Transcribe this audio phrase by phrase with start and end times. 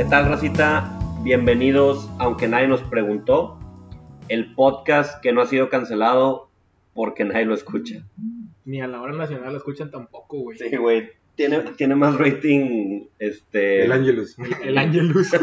[0.00, 0.98] ¿Qué tal, Racita?
[1.22, 3.58] Bienvenidos, aunque nadie nos preguntó,
[4.28, 6.48] el podcast que no ha sido cancelado
[6.94, 8.02] porque nadie lo escucha.
[8.64, 10.56] Ni a la hora nacional lo escuchan tampoco, güey.
[10.56, 11.10] Sí, güey.
[11.34, 13.84] Tiene, tiene más rating, este...
[13.84, 14.38] El Angelus.
[14.64, 15.32] El Angelus.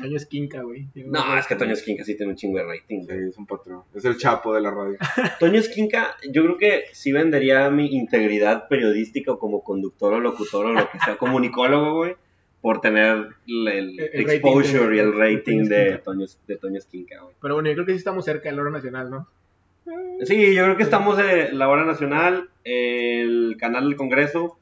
[0.00, 0.88] Toño Esquinca, güey.
[0.94, 1.56] No, es que.
[1.56, 3.02] Toño Esquinca sí tiene un chingo de rating.
[3.06, 3.82] Sí, es un patrón.
[3.94, 4.96] Es el chapo de la radio.
[5.40, 10.66] Toño Esquinca, yo creo que sí vendería mi integridad periodística o como conductor o locutor
[10.66, 12.16] o lo que sea, comunicólogo, güey,
[12.60, 15.98] por tener el, el El- el exposure de- y el de rating de.
[15.98, 17.34] Toño, de Toño Esquinca, güey.
[17.40, 19.28] Pero bueno, yo creo que sí estamos cerca del hora nacional, ¿no?
[20.24, 24.58] Sí, yo creo que estamos de la hora nacional, el canal del Congreso,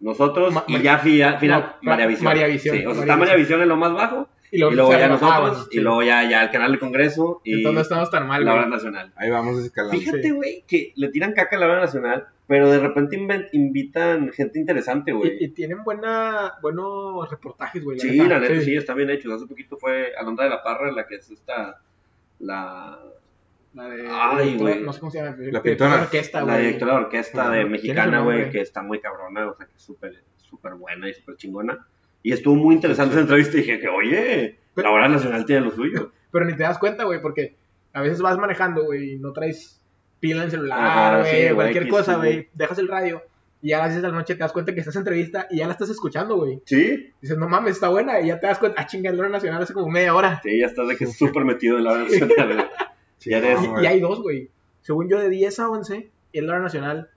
[0.00, 2.24] nosotros Ma- y ya fi- final no, María Visión.
[2.24, 3.36] María Visión, Sí, o sea, María está María.
[3.36, 5.80] Visión en lo más bajo Y y luego ya nosotros y sí.
[5.80, 8.62] luego ya, ya el canal del Congreso y Entonces no estamos tan mal, la hora
[8.62, 8.72] güey.
[8.74, 9.12] nacional.
[9.16, 9.98] Ahí vamos escalando.
[9.98, 10.30] Fíjate, Sí.
[10.30, 13.16] güey, que le tiran caca a la hora nacional, pero de repente
[13.52, 15.48] invitan gente interesante, Y, y güey.
[15.50, 18.00] tienen buena, buenos reportajes, güey.
[18.00, 19.32] Sí, la neta, sí, está bien hecho.
[19.32, 21.80] Hace poquito fue Alondra de la Parra, la que es esta,
[22.40, 22.98] la,
[23.72, 24.08] La de.
[24.10, 24.80] Ay, güey.
[24.82, 25.36] No sé cómo se llama.
[25.38, 25.96] La pintora.
[25.96, 26.66] de orquesta, la güey.
[26.66, 29.76] directora de orquesta de ¿Quién es mexicana, güey, que está muy cabrona, o sea, que
[29.76, 31.86] es súper, súper buena y súper chingona.
[32.22, 35.70] Y estuvo muy interesante esa entrevista y dije que, oye, la hora nacional tiene lo
[35.70, 36.12] suyo.
[36.30, 37.54] Pero ni te das cuenta, güey, porque
[37.92, 39.80] a veces vas manejando, güey, y no traes
[40.20, 42.48] pila en el celular, güey, sí, cualquier X, cosa, güey.
[42.52, 43.22] Dejas el radio
[43.62, 45.66] y a veces a la noche te das cuenta que estás en entrevista y ya
[45.66, 46.60] la estás escuchando, güey.
[46.66, 47.10] ¿Sí?
[47.20, 48.20] Dices, no mames, está buena.
[48.20, 50.40] Y ya te das cuenta, ah, chinga, el hora nacional hace como media hora.
[50.42, 52.54] Sí, ya estás de que es súper metido en la hora nacional.
[52.54, 52.66] güey.
[53.18, 54.48] Sí, Ya eres- Y, y hay dos, güey.
[54.80, 57.10] Según yo, de 10 a 11, y el hora nacional,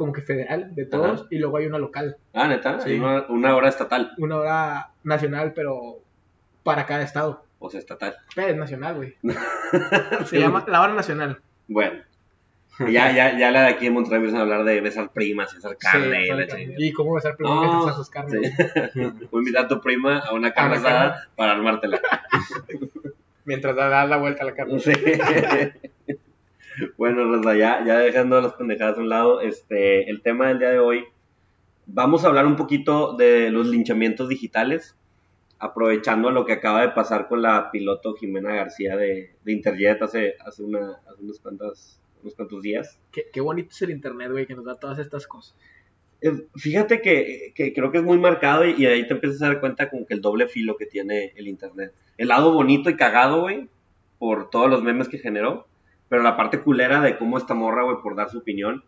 [0.00, 1.28] como que federal, de todos, Ajá.
[1.30, 2.16] y luego hay una local.
[2.34, 2.90] Ah, neta, Sí.
[2.90, 5.98] hay una, una hora estatal, Una hora nacional, pero
[6.64, 7.44] para cada estado.
[7.58, 8.16] o sea, estatal.
[8.34, 9.14] Pero es nacional, güey.
[10.26, 11.38] Se llama la hora nacional.
[11.68, 12.00] Bueno.
[12.88, 15.76] Ya, ya, ya la de aquí en Monterrey empiezan a hablar de besar primas hacer
[15.76, 16.66] carne Sí, y la sabe chingada.
[16.70, 16.74] carne.
[16.86, 18.30] ¿Y cómo besar primero No, mientras haces carne?
[18.94, 19.00] sí.
[19.00, 19.10] güey?
[19.30, 22.00] Voy a invitar a tu prima a una carne asada para armártela.
[23.44, 24.80] Mientras das la vuelta a la carne.
[26.96, 30.70] Bueno, Rosa, ya, ya dejando las pendejadas a un lado, este, el tema del día
[30.70, 31.04] de hoy,
[31.86, 34.96] vamos a hablar un poquito de los linchamientos digitales,
[35.58, 40.34] aprovechando lo que acaba de pasar con la piloto Jimena García de, de Interjet hace,
[40.44, 42.98] hace, una, hace unos, cuantos, unos cuantos días.
[43.10, 45.56] Qué, qué bonito es el internet, güey, que nos da todas estas cosas.
[46.54, 49.60] Fíjate que, que creo que es muy marcado y, y ahí te empiezas a dar
[49.60, 51.94] cuenta como que el doble filo que tiene el internet.
[52.18, 53.68] El lado bonito y cagado, güey,
[54.18, 55.66] por todos los memes que generó,
[56.10, 58.84] pero la parte culera de cómo esta morra, güey, por dar su opinión,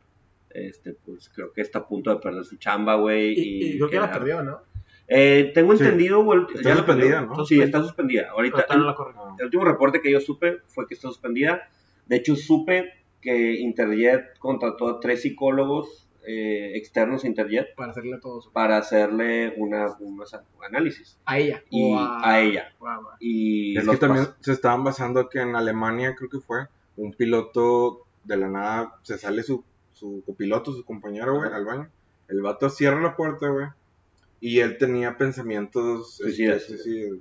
[0.50, 3.32] este, pues creo que está a punto de perder su chamba, güey.
[3.32, 4.60] Y, y creo que la perdió, ¿no?
[5.08, 5.82] Eh, tengo Sí.
[5.84, 7.36] entendido, güey, Está ya suspendida, perdió.
[7.36, 7.44] ¿no?
[7.46, 8.30] Sí, está suspendida.
[8.32, 8.92] Ahorita, no la.
[8.98, 11.68] Ah, el último reporte que yo supe fue que está suspendida.
[12.06, 18.18] De hecho, supe que Interjet contrató a tres psicólogos eh, externos a Interjet Para hacerle
[18.20, 18.52] todo eso.
[18.52, 21.62] para hacerle una, unos análisis A ella.
[21.70, 22.72] y o a, ella.
[23.20, 26.66] Y Es que también se estaban basando que en Alemania, creo que fue,
[26.96, 31.88] un piloto de la nada, se sale su, su copiloto, su compañero, güey, al baño.
[32.28, 33.66] El vato cierra la puerta, güey.
[34.40, 36.62] Y él tenía pensamientos Suicidas.
[36.62, 37.18] este, suicidas.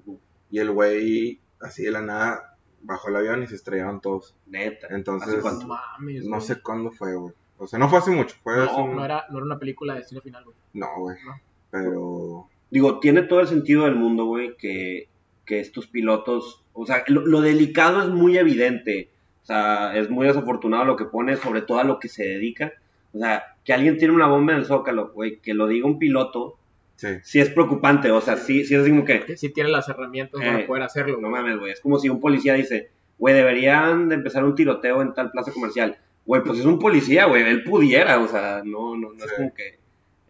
[0.49, 4.35] Y el güey, así de la nada, bajó el avión y se estrellaron todos.
[4.47, 4.87] neta.
[4.89, 5.67] Entonces, ¿Hace No cuánto?
[5.67, 6.41] mames, No güey.
[6.41, 7.33] sé cuándo fue, güey.
[7.57, 9.59] O sea, no fue hace mucho, fue No, hace un- No era, no era una
[9.59, 10.55] película de destino final, güey.
[10.73, 11.17] No, güey.
[11.25, 11.35] No.
[11.69, 12.47] Pero...
[12.71, 15.09] Digo, tiene todo el sentido del mundo, güey, que,
[15.45, 19.09] que estos pilotos, o sea, lo, lo delicado es muy evidente.
[19.41, 22.73] O sea, es muy desafortunado lo que pone, sobre todo a lo que se dedica.
[23.13, 25.99] O sea, que alguien tiene una bomba en el zócalo, güey, que lo diga un
[25.99, 26.57] piloto,
[26.95, 27.07] Sí.
[27.23, 28.11] sí es preocupante.
[28.11, 30.67] O sea, sí, sí es así como que, Que sí tiene las herramientas Eh, para
[30.67, 31.71] poder hacerlo, No mames, güey.
[31.71, 35.51] Es como si un policía dice, güey, deberían de empezar un tiroteo en tal plaza
[35.51, 35.97] comercial.
[36.25, 37.41] Güey, pues es un policía, güey.
[37.41, 39.79] Él pudiera, o sea, no, no, no es como que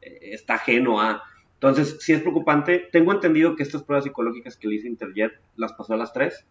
[0.01, 1.21] eh, está ajeno a.
[1.55, 2.87] Entonces, sí es preocupante.
[2.91, 6.45] Tengo entendido que estas pruebas psicológicas que le hizo Interjet las pasó a las tres.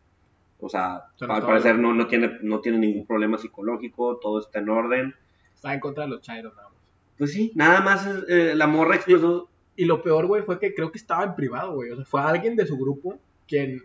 [0.67, 4.59] O sea, Se al parecer no, no, tiene, no tiene ningún problema psicológico, todo está
[4.61, 5.15] en orden.
[5.55, 6.79] Estaba en contra de los chairos, nada más.
[7.19, 9.49] Pues sí, nada más eh, la morra explotó.
[9.77, 11.91] Y lo peor, güey, fue que creo que estaba en privado, güey.
[11.91, 13.19] O sea, fue alguien de su grupo
[13.49, 13.83] quien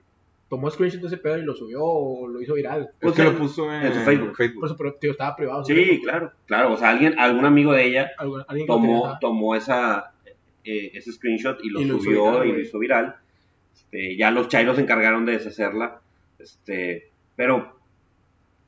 [0.50, 2.92] tomó screenshot de ese pedo y lo subió o lo hizo viral.
[3.00, 4.36] Pues es que en- lo puso en, en su Facebook.
[4.56, 5.64] Por eso, pero, tío, estaba privado.
[5.66, 6.74] Sí, claro, claro.
[6.74, 10.12] O sea, alguien, algún amigo de ella alguien que tomó, tomó esa,
[10.64, 13.16] eh, ese screenshot y lo Y lo hizo subió viral, y lo hizo viral.
[13.74, 16.02] Este, ya los chairos se encargaron de deshacerla.
[16.46, 17.80] Este, pero,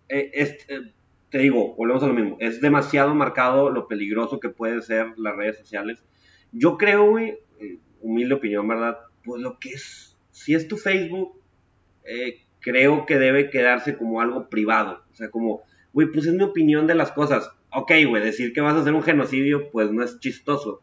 [0.10, 0.94] es- eh,
[1.30, 2.38] te digo, volvemos a lo mismo.
[2.40, 6.04] Es demasiado marcado lo peligroso que pueden ser las redes sociales.
[6.52, 8.98] Yo creo, güey, eh, humilde opinión, ¿verdad?
[9.24, 11.40] Pues lo que es, si es tu Facebook,
[12.60, 15.04] creo que debe quedarse como algo privado.
[15.12, 15.62] O sea, como,
[15.94, 17.52] güey, pues es mi opinión de las cosas.
[17.72, 20.82] Ok, güey, decir que vas a hacer un genocidio, pues no es chistoso.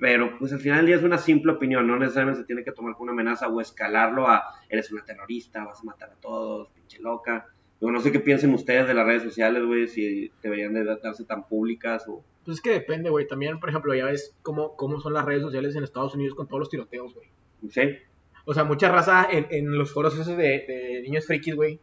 [0.00, 2.72] Pero pues al final del día es una simple opinión, no necesariamente se tiene que
[2.72, 6.68] tomar como una amenaza o escalarlo a eres una terrorista, vas a matar a todos,
[6.70, 7.46] pinche loca.
[7.80, 11.24] Yo no sé qué piensen ustedes de las redes sociales, güey, si deberían de darse
[11.24, 12.24] tan públicas o...
[12.44, 13.26] Pues es que depende, güey.
[13.26, 16.48] También, por ejemplo, ya ves cómo, cómo son las redes sociales en Estados Unidos con
[16.48, 17.28] todos los tiroteos, güey.
[17.70, 17.98] Sí.
[18.46, 21.78] O sea, mucha raza en, en los foros esos de, de niños frikis, güey.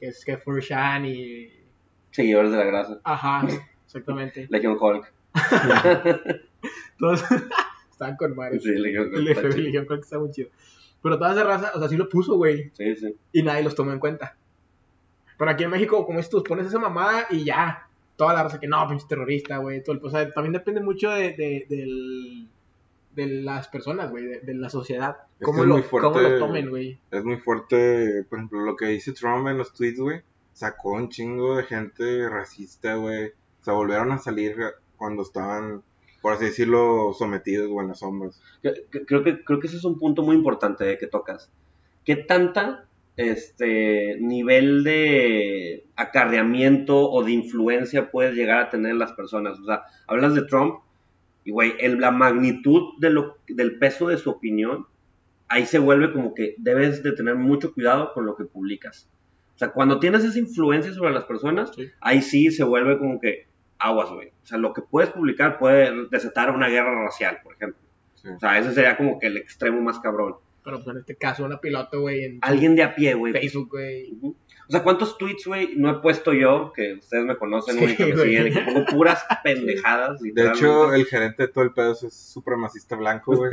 [0.00, 1.52] Que es que Furushan y...
[2.10, 3.00] Seguidores de la grasa.
[3.04, 3.46] Ajá,
[3.84, 4.46] exactamente.
[4.50, 5.12] Legion Hulk.
[6.98, 7.22] Todos
[7.90, 8.58] estaban con madre.
[8.60, 9.48] Sí, FBI chido.
[9.48, 10.48] Legion creo que está muy chido.
[11.02, 12.70] Pero toda esa raza, o sea, sí lo puso, güey.
[12.74, 13.14] Sí, sí.
[13.32, 14.36] Y nadie los tomó en cuenta.
[15.38, 17.86] Pero aquí en México, como estos, pones esa mamada y ya.
[18.16, 19.82] Toda la raza que no, pinche terrorista, güey.
[19.84, 22.48] todo el- O sea, también depende mucho de, de, del-
[23.14, 24.24] de las personas, güey.
[24.24, 25.16] De, de la sociedad.
[25.40, 26.98] Cómo, es lo, muy fuerte- cómo lo tomen, güey.
[27.12, 30.22] Es muy fuerte, por ejemplo, lo que dice Trump en los tweets, güey.
[30.52, 33.28] Sacó un chingo de gente racista, güey.
[33.60, 34.56] O sea, volvieron a salir
[34.96, 35.84] cuando estaban,
[36.20, 38.40] por así decirlo, sometidos, güey, en las sombras.
[38.62, 41.50] Cre- cre- Creo que, creo que ese es un punto muy importante eh, que tocas.
[42.04, 42.86] ¿Qué tanta
[43.16, 49.58] este nivel de acarreamiento o de influencia puedes llegar a tener en las personas?
[49.58, 50.80] O sea, hablas de Trump
[51.44, 54.86] y, güey, la magnitud de lo, del peso de su opinión,
[55.48, 59.08] ahí se vuelve como que debes de tener mucho cuidado con lo que publicas.
[59.54, 61.88] O sea, cuando tienes esa influencia sobre las personas, Sí.
[62.00, 63.47] ahí sí se vuelve como que
[63.78, 64.28] aguas, güey.
[64.28, 67.80] O sea, lo que puedes publicar puede desatar una guerra racial, por ejemplo.
[68.14, 68.28] Sí.
[68.28, 70.36] O sea, ese sería como que el extremo más cabrón.
[70.68, 73.32] Pero pues en este caso, una piloto, güey, en Alguien de a pie, güey.
[73.32, 74.12] Facebook, güey.
[74.22, 76.74] O sea, ¿cuántos tweets, güey, no he puesto yo?
[76.76, 80.20] Que ustedes me conocen, Sí, güey, que me siguen, y que pongo puras pendejadas.
[80.20, 83.52] De hecho, el gerente de todo el pedo es supremacista blanco, güey.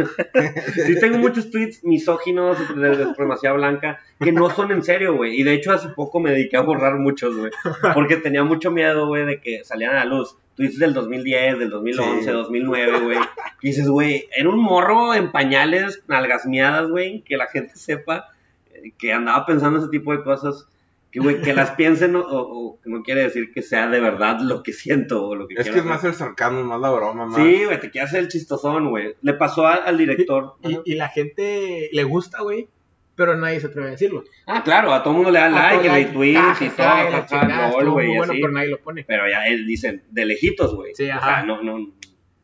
[0.73, 5.39] Sí tengo muchos tweets misóginos de de supremacía blanca que no son en serio, güey.
[5.39, 7.51] Y de hecho hace poco me dediqué a borrar muchos, güey.
[7.93, 10.35] Porque tenía mucho miedo, güey, de que salieran a la luz.
[10.55, 12.29] Tweets del 2010, del 2011, Sí.
[12.31, 13.17] 2009, güey.
[13.61, 17.21] Y dices, güey, era un morro en pañales, nalgas miadas, güey.
[17.23, 18.29] Que la gente sepa
[18.73, 20.67] eh, que andaba pensando ese tipo de cosas.
[21.11, 24.73] Que, güey, que las piensen o, no quiere decir que sea de verdad lo que
[24.73, 25.85] siento o lo que Es que es hacer.
[25.89, 27.35] más el sarcasmo, más la broma, más.
[27.35, 29.15] Sí, güey, te quieres hacer el chistosón, güey.
[29.21, 30.55] Le pasó a- al director.
[30.63, 32.67] Y, y la gente le gusta, güey.
[33.15, 34.23] Pero nadie se atreve a decirlo.
[34.45, 37.77] Ah, claro, a todo mundo le da A like, retweets y jajaja, todo, chingada, lol,
[37.79, 38.41] estuvo güey, bueno, así.
[38.41, 39.03] pero nadie lo pone.
[39.05, 40.93] Pero ya él dicen, de lejitos, güey.
[40.95, 41.25] Sí, o ajá.
[41.37, 41.93] sea, no, no,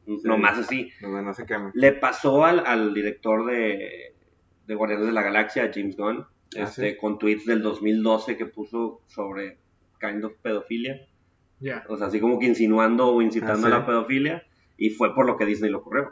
[0.05, 0.89] no más así.
[1.01, 1.71] No, no se queme.
[1.73, 4.15] Le pasó al, al director de,
[4.65, 6.25] de Guardianes de la Galaxia, James Gunn,
[6.57, 6.97] Ah, este, sí.
[6.97, 9.57] con tweets del 2012 que puso sobre
[10.01, 10.99] kind of pedofilia.
[11.59, 11.83] Ya.
[11.87, 13.75] O sea, así como que insinuando o incitando Ah, sí.
[13.75, 14.43] a la pedofilia.
[14.77, 16.11] Y fue por lo que Disney lo corrió.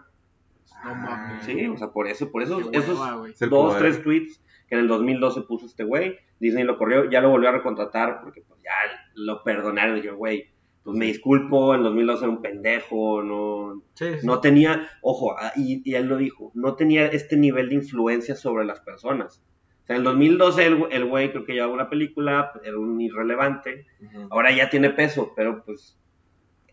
[0.85, 1.43] No mames.
[1.43, 3.31] Sí, o sea, por eso, por esos hueva, güey.
[3.33, 7.09] Es el dos, tres tweets que en el 2012 puso este güey, Disney lo corrió,
[7.09, 8.71] ya lo volvió a recontratar porque pues ya
[9.15, 10.45] lo perdonaron, y yo, güey,
[10.83, 14.25] pues me disculpo, en 2012 era un pendejo, no, Sí, sí.
[14.27, 18.35] no tenía, ojo, ah, y, y él lo dijo, no tenía este nivel de influencia
[18.35, 19.43] sobre las personas.
[19.83, 23.01] O sea, en el 2012 el, el güey creo que llevaba una película, era un
[23.01, 23.87] irrelevante,
[24.29, 25.97] ahora ya tiene peso, pero pues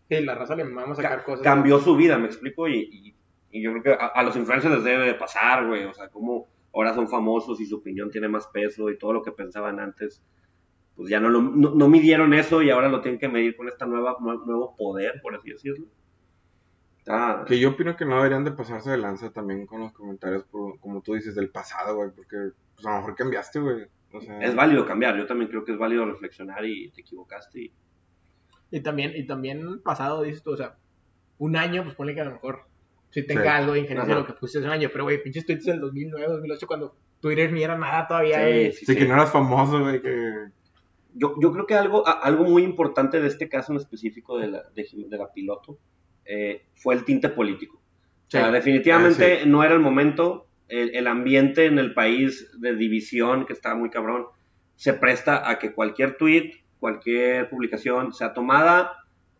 [0.09, 1.43] Sí, la raza le vamos a sacar ca- cosas.
[1.43, 3.17] cambió su vida, me explico, y, y-
[3.51, 6.09] y yo creo que a, a los influencers les debe de pasar, güey, o sea,
[6.11, 6.47] como
[6.77, 10.23] ahora son famosos y su opinión tiene más peso y todo lo que pensaban antes,
[10.95, 13.69] pues ya no, lo, no, no midieron eso y ahora lo tienen que medir con
[13.69, 15.87] esta nueva nue- nuevo poder, por así decirlo.
[16.99, 20.45] Está- Que yo opino que no deberían de pasarse de lanza también con los comentarios,
[20.45, 23.87] por- como tú dices, del pasado, güey, porque pues, a lo mejor cambiaste, güey.
[24.13, 27.61] O sea, es válido cambiar, yo también creo que es válido reflexionar y te equivocaste.
[27.61, 27.73] Y,
[28.71, 30.77] Y también, y también pasado, dices tú, o sea,
[31.39, 32.63] un año, pues ponle que a lo mejor
[33.11, 33.49] si tenga Sí.
[33.49, 35.81] algo de injerencia de lo que pusiste hace un año, pero güey, pinches tweets del
[35.81, 38.73] 2009, 2008, cuando Twitter ni era nada todavía, Sí, güey.
[38.73, 38.97] sí, sí, sí.
[38.99, 40.49] que no eras famoso, güey, que...
[41.15, 44.49] Yo, yo creo que algo, a- algo muy importante de este caso en específico de
[44.49, 45.79] la, de, de la piloto
[46.27, 47.77] eh, fue el tinte político.
[47.79, 48.53] O sea, Sí.
[48.53, 50.47] definitivamente Ah, no era el momento.
[50.69, 54.27] El, el ambiente en el país de división, que estaba muy cabrón,
[54.75, 58.93] se presta a que cualquier tweet, cualquier publicación sea tomada,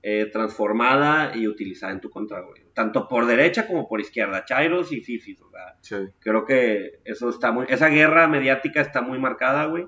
[0.03, 2.63] eh, transformada y utilizada en tu contra, güey.
[2.77, 5.97] Tanto por derecha como por izquierda, chairos y fifis, o sea, Sí.
[6.21, 9.87] creo que eso está muy, esa guerra mediática está muy marcada, güey,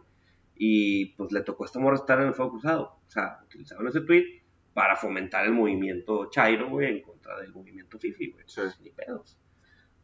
[0.56, 3.86] y pues le tocó a este morro estar en el fuego cruzado, o sea, utilizaron
[3.88, 4.24] ese tweet
[4.72, 8.62] para fomentar el movimiento chairo, güey, en contra del movimiento fifi, güey, Sí.
[8.82, 9.36] ni pedos.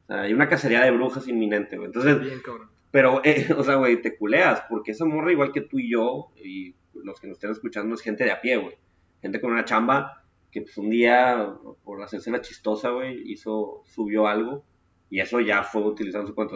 [0.02, 2.68] O sea, hay una cacería de brujas inminente, güey, entonces, Bien, cabrón.
[2.90, 6.32] pero, eh, o sea, güey, te culeas, porque esa morra, igual que tú y yo,
[6.36, 8.74] y los que nos estén escuchando, es gente de a pie, güey.
[9.22, 10.20] Gente con una chamba
[10.54, 14.64] que, pues, un día, por hacerse la chistosa, güey, hizo, subió algo
[15.10, 16.54] Y eso ya fue utilizando su cuenta.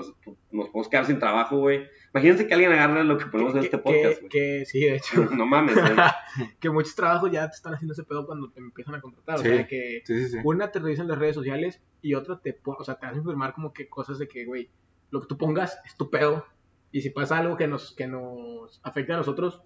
[0.53, 1.85] Nos podemos quedar sin trabajo, güey.
[2.15, 4.29] Imagínense que alguien agarre lo que ponemos en este podcast, güey.
[4.31, 5.17] que, sí, de hecho.
[5.37, 5.97] No mames, güey.
[6.61, 9.41] que muchos trabajos ya te están haciendo ese pedo cuando te empiezan a contratar.
[9.41, 9.49] Sí.
[9.49, 10.39] O sea, que Sí, sí, sí.
[10.45, 13.73] una te revisan las redes sociales y otra te, o sea, te hacen firmar como
[13.73, 14.71] que cosas de que, güey,
[15.11, 16.47] lo que tú pongas es tu pedo.
[16.93, 19.61] Y si pasa algo que nos, que nos afecte a nosotros,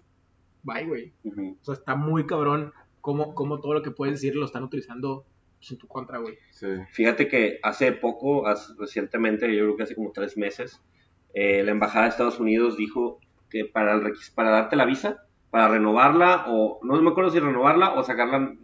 [0.63, 1.13] bye, güey.
[1.61, 2.73] O sea, está muy cabrón
[3.03, 5.25] cómo, cómo todo lo que puedes decir lo están utilizando
[5.59, 6.35] pues, en tu contra, güey.
[6.51, 6.67] Sí.
[6.91, 10.81] Fíjate que hace poco, hace- recientemente, yo creo que hace como tres meses,
[11.33, 13.19] eh, la Embajada de Estados Unidos dijo
[13.49, 17.39] que para, el requis- para darte la visa, para renovarla, o no me acuerdo si
[17.39, 18.55] renovarla o sacarla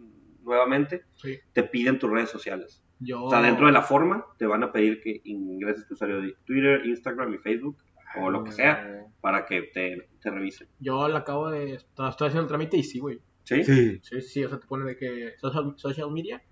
[0.42, 1.38] nuevamente, Sí.
[1.52, 2.82] te piden tus redes sociales.
[2.98, 6.20] Yo, O sea, dentro de la forma te van a pedir que ingreses tu usuario
[6.22, 7.76] de Twitter, Instagram y Facebook,
[8.20, 10.66] o lo que sea, para que te, te revisen.
[10.80, 11.74] yo la acabo de...
[11.74, 13.20] Estoy haciendo el trámite y sí, güey.
[13.44, 13.64] ¿Sí?
[13.64, 14.00] Sí.
[14.02, 16.42] Sí, sí, o sea, te ponen de que social, social media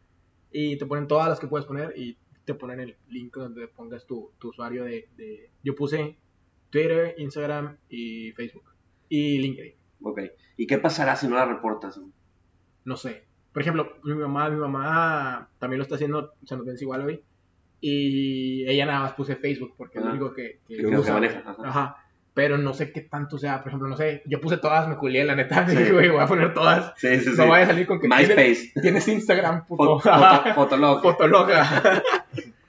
[0.51, 4.07] y te ponen todas las que puedes poner y te ponen el link donde pongas
[4.07, 6.17] tu, tu usuario de, de- Yo puse
[6.71, 8.65] Twitter, Instagram y Facebook.
[9.09, 9.75] Y LinkedIn.
[10.03, 10.21] Ok.
[10.57, 12.01] ¿Y qué pasará si no la reportas?
[12.85, 13.25] No sé.
[13.53, 17.23] Por ejemplo, mi mamá, mi mamá también lo está haciendo, se nos vence igual hoy.
[17.81, 20.13] Y ella nada más puse Facebook porque es lo Ah.
[20.15, 21.15] único que, que Que que usa.
[21.15, 21.41] maneja.
[21.41, 21.57] Ajá.
[21.69, 22.05] Ajá.
[22.39, 23.59] Pero no sé qué tanto sea.
[23.59, 24.23] Por ejemplo, no sé.
[24.27, 25.67] Yo puse todas, me culié, la neta.
[25.69, 25.75] Sí.
[25.75, 26.93] Dije, güey, voy a poner todas.
[26.97, 27.37] Sí, sí, sí.
[27.37, 28.81] No vaya a salir con que tienes, MySpace.
[28.81, 29.99] tienes Instagram, puto.
[29.99, 31.03] Fo- foto- Fotolog.
[31.03, 31.65] Fotologa.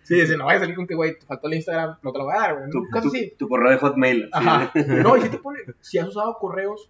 [0.03, 2.17] sí, dice, no vaya a salir con que, güey, te faltó el Instagram, no te
[2.17, 2.69] lo voy a dar, güey.
[2.71, 3.33] Tu, Casi tu- sí.
[3.37, 4.23] tu correo de Hotmail.
[4.23, 4.29] sí.
[4.33, 4.71] Ajá.
[5.03, 6.89] No, y si te pone, si has usado correos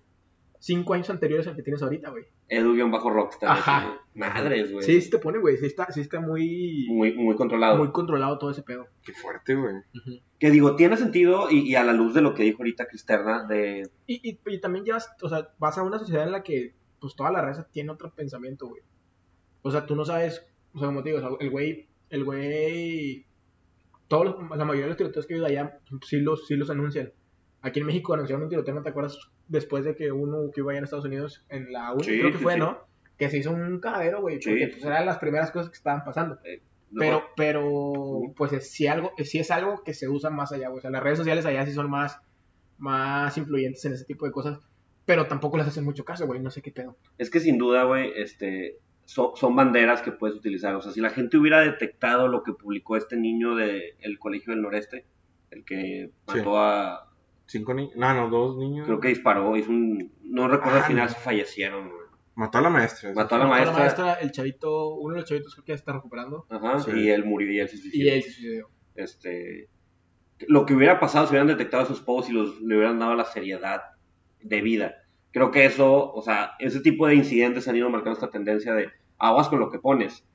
[0.60, 2.24] cinco años anteriores al que tienes ahorita, güey.
[2.50, 3.50] Edu-Rockstar.
[3.50, 4.00] Ajá.
[4.14, 4.20] sí.
[4.20, 4.84] Madres, güey.
[4.86, 5.58] Sí, sí te pone, güey.
[5.58, 7.78] Sí está, sí está muy, Muy, muy controlado.
[7.78, 8.88] muy controlado todo ese pedo.
[9.04, 9.76] Qué fuerte, güey.
[10.40, 13.46] Que digo, tiene sentido y, y a la luz de lo que dijo ahorita Cristerna,
[13.46, 13.90] de...
[14.08, 17.16] Y, y, y también llevas, o sea, vas a una sociedad en la que, pues,
[17.16, 18.82] toda la raza tiene otro pensamiento, güey.
[19.62, 22.24] O sea, tú no sabes, o sea, como te digo, o sea, el güey, el
[22.24, 23.26] güey,
[24.08, 26.70] todos los, la mayoría de los tiroteos que he ido allá, sí los, sí los
[26.70, 27.12] anuncian.
[27.62, 29.18] Aquí en México anunciaron un tiroteo, ¿no te acuerdas?
[29.48, 32.38] Después de que uno que iba allá en Estados Unidos, en la Sí, creo que
[32.38, 32.60] sí, fue, sí.
[32.60, 32.80] ¿no?
[33.18, 36.04] Que se hizo un cagadero, güey, porque sí, pues eran las primeras cosas que estaban
[36.06, 36.40] pasando.
[36.98, 40.80] Pero, pero, pues es, sí, algo, sí es algo que se usa más allá, güey.
[40.80, 42.20] O sea, las redes sociales allá sí son más,
[42.78, 44.60] más influyentes en ese tipo de cosas,
[45.06, 46.40] pero tampoco les hacen mucho caso, güey.
[46.40, 46.98] No sé qué pedo.
[47.18, 50.74] Es que sin duda, güey, este, so- son banderas que puedes utilizar.
[50.76, 54.62] O sea, si la gente hubiera detectado lo que publicó este niño del Colegio del
[54.62, 55.06] Noreste,
[55.52, 57.09] el que mató a...
[57.50, 57.96] Cinco niños.
[57.96, 58.86] No, no, dos niños.
[58.86, 60.12] Creo que disparó, hizo un...
[60.24, 61.14] No recuerdo Ah, al final no.
[61.14, 62.02] si fallecieron, güey.
[62.36, 63.12] Mató a la maestra.
[63.14, 63.80] Mató a la Mató maestra.
[63.80, 66.46] maestra, el chavito, uno de los chavitos creo que ya está recuperando.
[66.50, 66.92] Ajá, Sí.
[66.92, 68.06] y él murió y él se suicidó.
[68.06, 68.70] Y él se suicidó.
[68.96, 69.68] este
[70.48, 73.26] lo que hubiera pasado si hubieran detectado esos posts y los, le hubieran dado la
[73.26, 73.82] seriedad
[74.42, 74.96] de vida.
[75.32, 78.90] Creo que eso, o sea, ese tipo de incidentes han ido marcando esta tendencia de
[79.18, 80.26] aguas con lo que pones,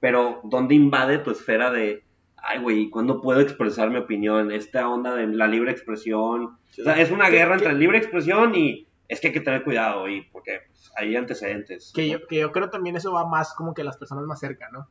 [0.00, 2.02] pero ¿dónde invade tu esfera de,
[2.42, 4.50] ay, güey, ¿cuándo puedo expresar mi opinión?
[4.52, 6.44] Esta onda de la libre expresión.
[6.44, 10.08] O sea, es una guerra entre libre expresión y es que hay que tener cuidado,
[10.08, 11.92] y porque pues, hay antecedentes.
[11.94, 14.68] Que yo, que yo creo también eso va más como que las personas más cerca,
[14.72, 14.88] ¿no?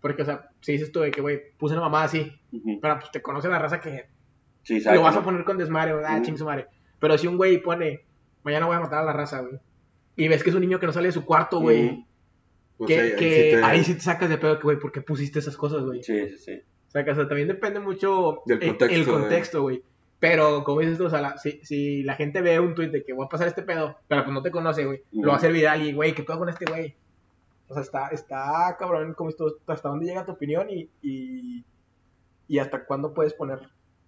[0.00, 2.30] Porque, o sea, si dices tú de que, güey, puse una mamá así,
[2.82, 4.06] pero pues te conoce la raza que
[4.62, 4.98] Sí, ¿sabes?
[4.98, 6.24] lo vas a poner con desmadre, ah, Ujú.
[6.24, 6.66] ching su madre.
[6.98, 8.04] Pero si un güey pone,
[8.42, 9.54] mañana voy a matar a la raza, güey,
[10.16, 12.04] y ves que es un niño que no sale de su cuarto, güey.
[12.76, 15.00] Pues que, ahí- sí te- ahí sí te sacas de pedo que, güey, ¿por qué
[15.00, 16.02] pusiste esas cosas, güey?
[16.02, 16.60] Sí, sí, sí.
[16.92, 19.20] O sea, que o sea, también depende mucho Del el- contexto, el güey.
[19.20, 19.82] contexto, güey.
[20.20, 23.02] Pero, como dices tú, o sea, la- si, si la gente ve un tweet de
[23.02, 25.36] que voy a pasar este pedo, pero pues no te conoce, güey, lo va a
[25.38, 26.94] hacer viral y, güey, ¿qué pedo con este güey?
[27.68, 31.64] O sea, está, está cabrón, como esto, hasta dónde llega tu opinión y, y,
[32.46, 33.60] y hasta cuándo puedes poner,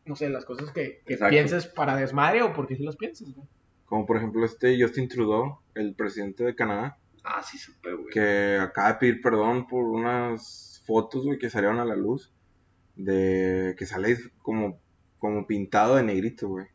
[0.05, 1.01] no sé, las cosas que,
[1.31, 3.49] pienses para desmadre o porque si las piensas, güey.
[3.87, 8.13] Como por ejemplo este Justin Trudeau, el presidente de Canadá, Ah, sí, supe, güey.
[8.13, 12.31] que acaba de pedir perdón por unas fotos, güey, que salieron a la luz.
[12.97, 14.81] De que sale como,
[15.19, 16.67] como pintado de negrito, güey.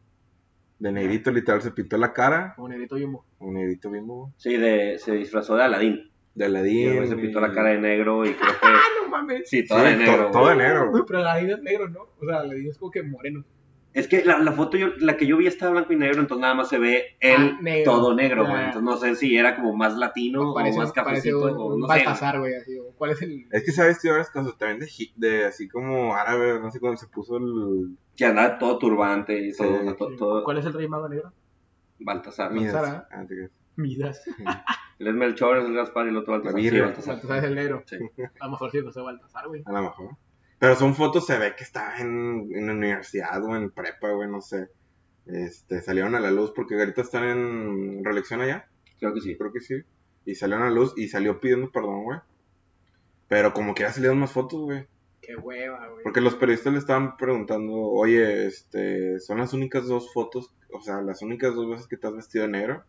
[0.79, 2.53] De negrito, literal, se pintó la cara.
[2.55, 3.25] Como negrito yumbo.
[3.39, 4.33] Un negrito bien bobo.
[4.37, 6.09] Sí, de, se disfrazó de Aladín.
[6.35, 8.67] De Y luego se pintó la cara de negro y creo que...
[8.67, 9.49] ¡Ah, no mames!
[9.49, 10.31] Sí, Sí, todo de to- negro.
[10.31, 10.89] todo de negro.
[10.91, 12.01] Güey, pero la Aladín es negro, ¿no?
[12.01, 13.43] O sea, la Aladín es como que moreno.
[13.93, 16.41] Es que la, la foto, yo, la que yo vi está blanco y negro, entonces
[16.41, 17.91] nada más se ve él Ah, negro.
[17.91, 18.55] todo negro, güey.
[18.55, 18.65] Ah.
[18.67, 21.87] Entonces no sé si era como más latino parece, o más cafecito un, o no
[21.87, 21.93] sé.
[21.93, 22.77] Baltasar, güey, así.
[22.97, 23.47] ¿Cuál es el...?
[23.51, 26.79] Es que se ha vestido varias cosas también de, de así como árabe, no sé
[26.79, 29.73] cuándo se puso el Que andaba todo turbante y todo, Sí.
[29.79, 31.33] o sea, to- todo ¿Cuál es el rey mago negro?
[31.99, 32.51] Baltasar.
[33.11, 33.51] Ah, te creas.
[33.75, 34.23] Midas.
[34.99, 36.61] Él es Melchor, es el Gaspar y el otro Baltasar.
[36.61, 36.79] Sí.
[36.79, 37.15] Baltasar.
[37.15, 37.83] Baltasar es el negro.
[37.85, 37.95] Sí.
[38.39, 39.63] A lo mejor sí, no sé Baltasar, güey.
[39.65, 40.09] A lo mejor.
[40.59, 44.29] Pero son fotos, se ve que estaba en, en la universidad o en prepa, güey,
[44.29, 44.67] no sé.
[45.25, 48.67] Este, salieron a la luz porque ahorita están en reelección allá.
[48.99, 49.37] Creo que sí.
[49.37, 49.81] Creo que sí.
[50.25, 52.19] Y salieron a la luz y salió pidiendo perdón, güey.
[53.29, 54.87] Pero como que ya salieron más fotos, güey.
[55.21, 56.03] Qué Qué hueva, güey.
[56.03, 61.01] Porque los periodistas le estaban preguntando, oye, este, son las únicas dos fotos, o sea,
[61.01, 62.83] las únicas dos veces que te has vestido de negro.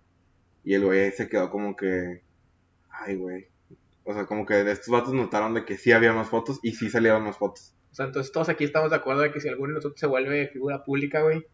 [0.65, 2.23] Y el güey ahí se quedó como que,
[2.89, 3.50] ay, güey.
[4.05, 6.73] O sea, como que de estos vatos notaron de que sí había más fotos y
[6.73, 7.75] sí salían más fotos.
[7.91, 10.07] O sea, entonces todos aquí estamos de acuerdo de que si alguno de nosotros se
[10.07, 11.45] vuelve figura pública, güey,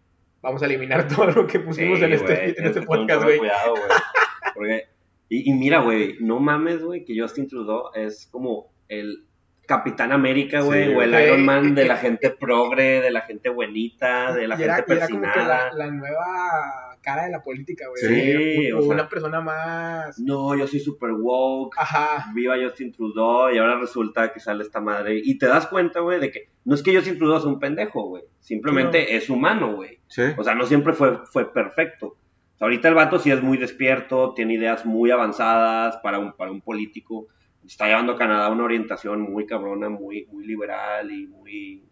[0.43, 3.39] vamos a eliminar todo lo que pusimos Sí, en este, en este podcast, güey.
[3.39, 3.83] Cuidado, güey.
[4.55, 4.83] Porque-
[5.29, 9.27] y, y mira, güey, no mames, güey, que Justin Trudeau es como el
[9.67, 11.13] Capitán América, güey, Sí, o el.
[11.27, 14.95] Iron Man de la gente progre, de la gente buenita, de la y era, gente
[14.95, 15.73] y era como que la, persinada.
[15.73, 18.03] la nueva cara de la política, güey.
[18.03, 20.19] Sí, o sea- una persona más...
[20.19, 21.79] No, yo soy super woke.
[21.79, 22.33] Ajá.
[22.35, 25.21] Viva Justin Trudeau y ahora resulta que sale esta madre.
[25.23, 28.09] Y te das cuenta, güey, de que no es que Justin Trudeau sea un pendejo,
[28.09, 28.25] güey.
[28.41, 30.01] Simplemente es humano, güey.
[30.09, 30.23] Sí.
[30.37, 32.07] O sea, no siempre fue, fue perfecto.
[32.09, 36.33] O sea, ahorita el vato sí es muy despierto, tiene ideas muy avanzadas para un,
[36.33, 37.29] para un político.
[37.65, 41.85] Está llevando a Canadá una orientación muy cabrona, muy, muy liberal y muy,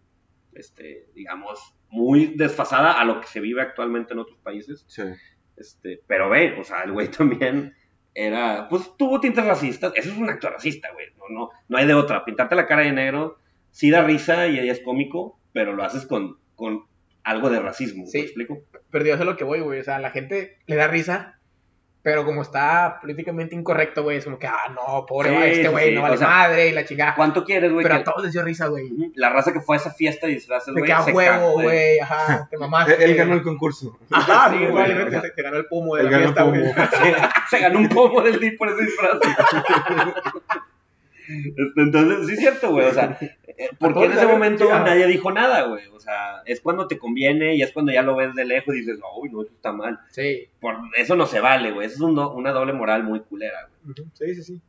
[0.55, 4.85] este, digamos, muy desfasada a lo que se vive actualmente en otros países.
[4.89, 5.03] Sí.
[5.57, 7.75] Este, pero ve, o sea, el güey también
[8.15, 9.93] era, pues tuvo tintes racistas.
[9.97, 11.07] Eso es un acto racista, güey.
[11.19, 12.25] No, no, no hay de otra.
[12.25, 13.39] Pintarte la cara de negro
[13.71, 16.85] sí da risa y es cómico, pero lo haces con, con
[17.23, 18.07] algo de racismo.
[18.07, 18.19] Sí.
[18.19, 18.63] ¿Me explico?
[18.91, 19.81] Pero yo sé lo que voy, güey.
[19.81, 21.41] O sea, la gente le da risa,
[22.05, 25.89] pero como está políticamente incorrecto, güey, es como que, ah, no, pobre Sí, este güey,
[25.89, 27.15] sí, no o vale sea, madre y la chingada.
[27.15, 27.83] ¿Cuánto quieres, güey?
[27.83, 28.91] Pero que- a todos les dio risa, güey.
[29.15, 30.85] La raza que fue a esa fiesta de disfraces, De güey.
[30.85, 33.03] que a se huevo, güey, ajá, te mamaste.
[33.03, 33.99] Él, ganó el concurso.
[34.11, 34.87] Ajá, Sí, güey.
[35.11, 36.63] se, se ganó el pomo de Él la fiesta, güey.
[37.51, 39.19] Se, ganó un pomo del día por ese disfraz.
[41.77, 42.87] Entonces, sí es cierto, güey.
[42.87, 43.19] O sea,
[43.79, 45.87] porque todos en ese momento nadie dijo nada, güey.
[45.89, 48.81] O sea, es cuando te conviene y es cuando ya lo ves de lejos y
[48.81, 49.99] dices, uy, no, eso está mal.
[50.11, 51.87] Sí, Por eso no se vale, güey.
[51.87, 53.93] Eso es un do- una doble moral muy culera, güey.
[53.93, 54.61] ujú, sí, sí, sí.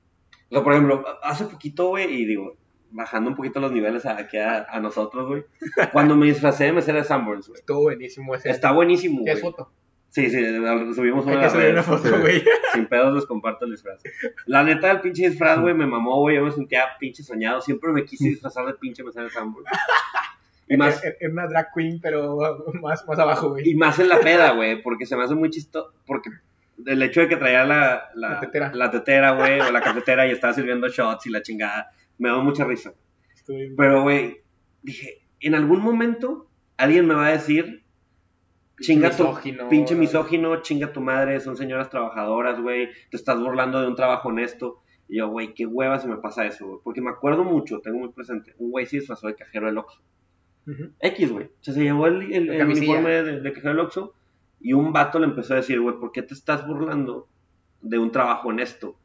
[0.50, 2.56] O sea, por ejemplo, hace poquito, güey, y digo,
[2.92, 5.44] bajando un poquito los niveles a- aquí a, a nosotros, güey.
[5.92, 7.60] Cuando me disfracé de mesera de Sanborns, güey.
[7.60, 8.50] Estuvo buenísimo ese.
[8.50, 9.52] Está buenísimo, ¿Tienes güey.
[9.54, 9.72] foto?
[10.16, 10.40] Sí, sí,
[10.96, 11.86] subimos Hay una que subir una vez.
[11.86, 12.22] foto, Sí.
[12.22, 12.44] güey.
[12.74, 14.02] Sin pedos les comparto el disfraz.
[14.46, 16.38] La neta, el pinche disfraz, güey, me mamó, güey.
[16.38, 17.60] Yo me sentía pinche soñado.
[17.60, 19.68] Siempre me quise disfrazar de pinche mesera de Sanborns.
[20.68, 22.38] Y más, Era una drag queen, pero
[22.82, 23.70] más, más abajo, güey.
[23.70, 25.94] y más en la peda, güey, porque se me hace muy chistoso.
[26.08, 26.30] Porque
[26.86, 28.72] el hecho de que traía la, la, La tetera.
[28.74, 32.38] la tetera, güey, o la cafetera y estaba sirviendo shots y la chingada, me da
[32.40, 32.94] mucha risa.
[33.48, 33.76] Bien.
[33.78, 34.38] Pero, güey,
[34.82, 37.84] dije, en algún momento alguien me va a decir,
[38.80, 39.26] chinga tu,
[39.70, 40.02] pinche ¿no?
[40.02, 44.82] misógino, chinga tu madre, son señoras trabajadoras, güey, te estás burlando de un trabajo honesto.
[45.08, 46.80] Y yo, güey, qué hueva se me pasa eso, güey.
[46.84, 50.02] Porque me acuerdo mucho, tengo muy presente, un güey se disfrazó de cajero del Oxxo.
[51.00, 51.46] X, güey.
[51.46, 54.16] O sea, se llevó el, uniforme de, de cajero del Oxxo
[54.60, 57.28] y un vato le empezó a decir, güey, ¿por qué te estás burlando
[57.82, 58.98] de un trabajo honesto?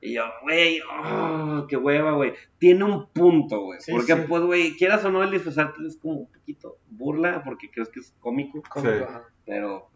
[0.00, 2.32] Y yo, güey, oh, qué hueva, güey.
[2.58, 3.80] Tiene un punto, güey.
[3.80, 4.22] Sí, porque, sí.
[4.28, 8.00] pues, güey, quieras o no, el disfrazarte es como un poquito burla, porque crees que
[8.00, 8.62] es cómico.
[8.76, 8.86] Sí.
[8.86, 9.24] ajá.
[9.44, 9.90] Pero,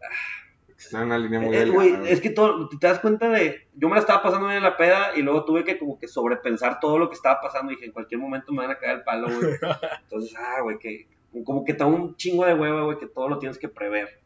[0.76, 1.74] Está en una línea muy eh, delgada.
[1.74, 2.12] güey, güey.
[2.12, 3.68] es que todo, te das cuenta de.
[3.74, 6.08] Yo me la estaba pasando bien en la peda y luego tuve que, como que
[6.08, 7.70] sobrepensar todo lo que estaba pasando.
[7.70, 9.52] Y dije, en cualquier momento me van a caer el palo, güey.
[10.02, 11.06] Entonces, ah, güey, que.
[11.44, 14.20] Como que está un chingo de hueva, güey, que todo lo tienes que prever.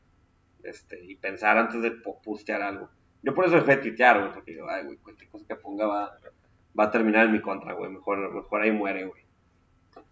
[0.63, 2.89] Este, y pensar antes de po- postear algo.
[3.27, 5.85] Yo por eso dejé de tuitear, güey, porque digo, ay, güey, cualquier cosa que ponga
[5.85, 6.17] va,
[6.79, 7.91] va a terminar en mi contra, güey.
[7.91, 9.21] Mejor, mejor ahí muere, güey.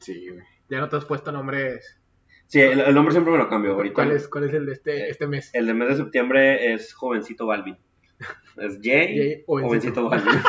[0.00, 0.44] Sí, güey.
[0.68, 1.96] Ya no te has puesto nombres.
[2.48, 3.74] Sí, el, el nombre siempre me lo cambio.
[3.74, 5.54] Ahorita, ¿Cuál es, ¿Cuál es el de este, este mes?
[5.54, 7.76] El de mes de septiembre es Jovencito Balvin.
[8.56, 10.08] Es Jay, Jay Jovencito.
[10.08, 10.42] Jovencito Balvin.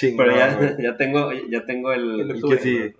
[0.16, 0.82] Pero ya, güey.
[0.82, 2.30] ya tengo, ya tengo el.
[2.30, 2.96] El.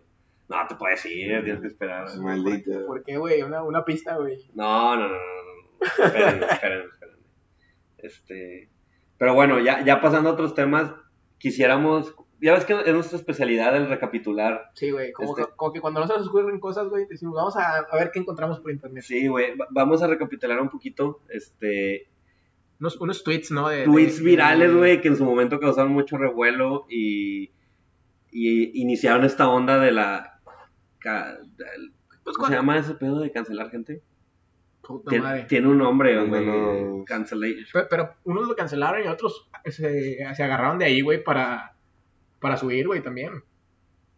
[0.51, 2.07] No, te puedes ir, tienes que esperar.
[2.19, 2.87] Maldito.
[2.87, 3.41] ¿Por qué, güey?
[3.41, 4.51] Una, una pista, güey.
[4.53, 6.98] No, no, no, no, espérenme, espérenme.
[7.99, 8.69] Este.
[9.19, 10.93] Pero bueno, ya, ya pasando a otros temas,
[11.39, 12.15] quisiéramos.
[12.41, 14.71] Ya ves que es nuestra especialidad el recapitular.
[14.75, 15.11] Sí, güey.
[15.13, 17.79] Como, Este- que, como que cuando no se nos ocurren cosas, güey, decimos, vamos a,
[17.79, 19.03] a ver qué encontramos por internet.
[19.05, 19.57] Sí, güey.
[19.57, 21.21] va- Vamos a recapitular un poquito.
[21.29, 22.09] Este.
[22.81, 23.69] Unos, unos tweets, ¿no?
[23.69, 27.51] De, tweets de- virales, de- güey, que en su momento causaron mucho revuelo y,
[28.31, 30.39] y iniciaron esta onda de la...
[31.01, 31.39] ca-
[32.23, 34.03] Pues, ¿Cómo se llama ese pedo de cancelar gente?
[34.89, 35.43] Puta Tien- madre.
[35.45, 36.45] tiene un nombre, güey.
[36.47, 37.67] los- Cancellation.
[37.73, 41.75] Pero, pero unos lo cancelaron y otros se, se agarraron de ahí, güey, para,
[42.41, 43.45] para subir, güey, también.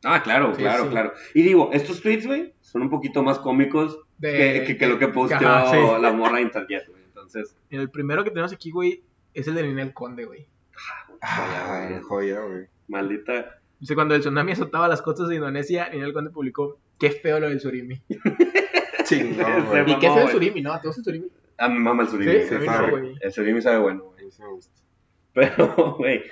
[0.04, 0.90] Ah, claro, Sí, claro, sí.
[0.90, 1.12] claro.
[1.35, 4.98] Y digo, estos tweets, güey, son un poquito más cómicos De, que, que- que lo
[4.98, 5.78] que posteó ajá, sí.
[6.00, 7.02] la morra de Internet, güey.
[7.04, 9.02] Entonces, El primero que tenemos aquí, güey,
[9.35, 10.46] es el de Ninel Conde, güey.
[11.20, 12.66] Ah, güey, joya, güey.
[12.88, 13.56] maldita...
[13.80, 17.48] Dice, cuando el tsunami azotaba las costas de Indonesia, Ninel Conde publicó, qué feo lo
[17.48, 18.00] del surimi.
[19.11, 19.90] Chingón, güey.
[19.90, 20.81] Y qué feo el surimi, ¿no?
[20.81, 21.29] ¿Te gusta el surimi?
[21.59, 22.33] A mi mamá el surimi.
[22.33, 22.87] Sí, sí, a mí sabe.
[22.87, 23.14] no, güey.
[23.20, 24.20] El surimi sabe bueno, güey.
[24.20, 24.81] A mí sí me gusta.
[25.35, 26.23] Pero, güey,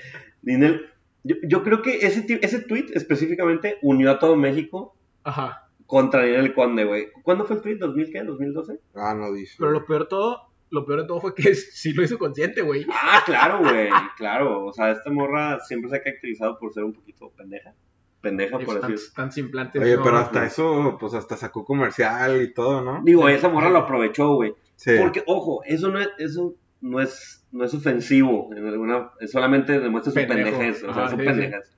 [0.42, 0.86] Ninel,
[1.24, 5.68] yo, yo creo que ese, ese tweet específicamente unió a todo México Ajá.
[5.86, 7.08] contra Ninel Conde, güey.
[7.22, 7.78] ¿Cuándo fue el tweet?
[7.78, 8.22] ¿2000 qué?
[8.22, 8.80] ¿2012?
[8.94, 9.56] Ah, no dice.
[9.58, 12.62] Pero lo peor de todo, lo peor de todo fue que sí lo hizo consciente,
[12.62, 12.86] güey.
[12.90, 14.64] Ah, claro, güey, claro.
[14.66, 17.74] O sea, esta morra siempre se ha caracterizado por ser un poquito pendeja.
[18.20, 19.12] Pendeja, por Tan, decir.
[19.14, 19.80] tan simplantes.
[19.80, 23.00] Oye, no, pero hasta eso, pues hasta sacó comercial y todo, ¿no?
[23.04, 24.54] Digo, esa morra lo aprovechó, güey.
[24.74, 24.92] Sí.
[24.98, 28.50] Porque, ojo, eso no es, eso no es, no es ofensivo.
[28.56, 30.82] En alguna, es solamente demuestra su pendejez.
[30.84, 31.77] O sea, sí, pendejas.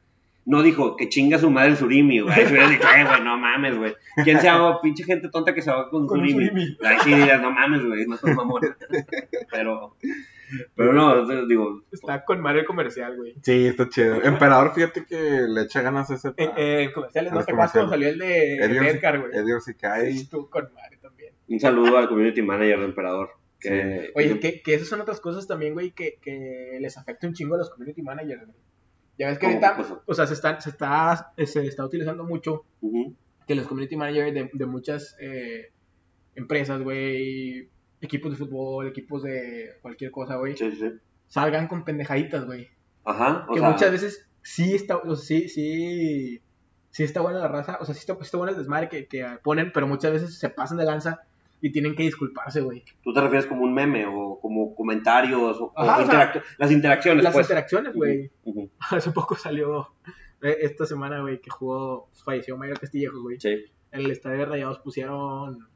[0.50, 2.34] No dijo que chinga su madre el surimi, güey.
[2.34, 3.94] Se hubiera dicho, eh, güey, no mames, güey.
[4.24, 6.48] ¿Quién se va, pinche gente tonta que se va con, Con un surimi?
[6.48, 6.78] surimi.
[6.84, 8.60] Ahí sí dirás, no mames, güey, no sos mamón.
[9.50, 9.96] Pero,
[10.74, 13.34] pero no, entonces, digo, Está con Mario el comercial, güey.
[13.42, 14.22] Sí, está chido.
[14.22, 15.16] Emperador, fíjate que
[15.48, 16.32] le echa ganas a ese.
[16.36, 19.32] En, eh, en comerciales, A no sé cuánto salió el de, Edgar- güey.
[19.32, 20.10] Edgar se cae.
[20.10, 21.32] Estuvo con Mario también.
[21.48, 23.30] un saludo al community manager de Emperador.
[23.60, 27.34] Que, Oye, que, que esas son otras cosas también, güey, que, que les afecta un
[27.34, 28.56] chingo a los community managers, güey.
[29.20, 30.02] Ya ves que ¿Cómo ahorita, cosa?
[30.06, 32.64] o sea, se está, se está, se está utilizando mucho
[33.46, 35.72] que los community managers de, de muchas eh,
[36.34, 37.68] empresas, güey,
[38.00, 40.90] equipos de fútbol, equipos de cualquier cosa, güey, Sí, sí.
[41.26, 42.68] salgan con pendejaditas, güey.
[43.04, 46.40] Ajá, o Que sea, muchas veces sí está, o sea, sí, sí,
[46.90, 49.06] sí está buena la raza, o sea, sí está, sí está buena el desmadre que,
[49.06, 51.20] que ponen, pero muchas veces se pasan de lanza
[51.60, 52.84] y tienen que disculparse, güey.
[53.02, 57.24] tú te refieres como un meme o como comentarios o, o Ajá, sea, las interacciones,
[57.24, 57.46] Las pues.
[57.46, 58.30] interacciones, güey.
[58.90, 59.94] Hace poco salió
[60.42, 63.38] eh, esta semana, güey, que jugó, falleció Mario Castillejos, güey.
[63.40, 63.64] Sí.
[63.92, 65.68] En el estadio de Rayados pusieron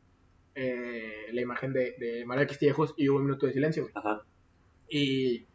[0.55, 3.93] eh, la imagen de, de Mario Castillejos y hubo un minuto de silencio, güey.
[3.97, 4.23] Ajá.
[4.89, 5.47] Y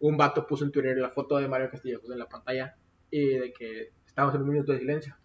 [0.00, 2.76] un vato puso en Twitter la foto de Mario Castillejos en la pantalla
[3.10, 5.16] y de que estábamos en un minuto de silencio.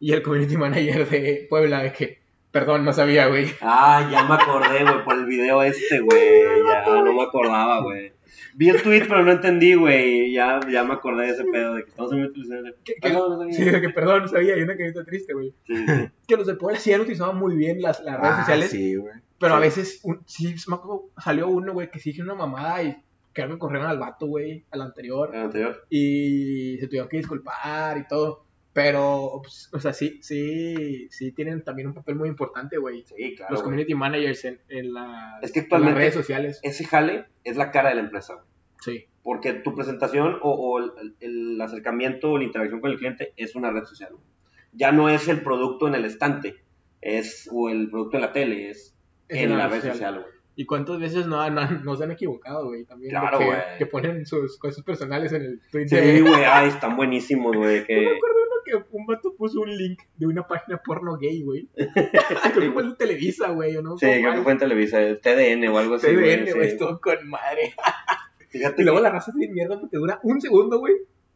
[0.00, 2.18] Y el community manager de Puebla de que,
[2.50, 3.46] perdón, no sabía, güey.
[3.60, 6.40] Ah, ya me acordé, güey, por el video este, güey.
[6.66, 8.12] Ya no me acordaba, güey.
[8.54, 10.32] Vi el tweet, pero no entendí, güey.
[10.32, 13.52] Ya, ya me acordé de ese pedo de que estamos en no sabía.
[13.52, 15.52] Sí, de que perdón, no sabía, y una carita triste, güey.
[15.66, 15.92] Sí, sí.
[16.26, 18.70] Que los de Puebla sí han utilizado muy bien las, las redes Ah, sociales.
[18.70, 19.14] sí, güey.
[19.38, 22.82] Pero a veces, un- sí, me acuerdo, salió uno, güey, que sí hizo una mamada
[22.82, 22.96] y
[23.32, 25.30] creo que corrieron al vato, güey, al anterior.
[25.32, 25.86] El anterior.
[25.88, 28.44] Y se tuvieron que disculpar y todo.
[28.72, 33.02] Pero, pues, o sea, sí, sí, sí tienen también un papel muy importante, güey.
[33.04, 33.52] Sí, claro.
[33.52, 33.64] Los güey.
[33.72, 36.60] community managers en, en, las- Es que en actualmente- las redes sociales.
[36.62, 38.46] Ese jale es la cara de la empresa, güey.
[38.80, 39.04] Sí.
[39.22, 43.56] Porque tu presentación o, o el, el acercamiento o la interacción con el cliente es
[43.56, 44.10] una red social.
[44.12, 44.24] güey.
[44.72, 46.56] Ya no es el producto en el estante,
[47.00, 48.94] es o el producto en la tele, es,
[49.28, 49.92] Es en la red social.
[49.94, 50.14] social.
[50.20, 50.26] güey.
[50.56, 52.84] ¿Y cuántas veces no, no, no se han equivocado, güey?
[52.84, 53.10] También.
[53.10, 53.58] Claro, que, güey.
[53.78, 57.76] que ponen sus cosas personales en el tweet Sí, güey, ay, están buenísimos, güey.
[57.78, 57.94] Yo me Que...
[58.06, 61.68] acuerdo que un vato puso un link de una página porno gay, güey.
[61.74, 61.90] Creo
[62.60, 63.96] que fue en Televisa, güey, o no.
[63.98, 66.06] Sí, creo que fue en Televisa, el TDN o algo así.
[66.06, 67.74] TVN, güey, estuvo con madre.
[68.50, 70.94] Fíjate Y luego la raza es bien mierda porque dura un segundo, güey.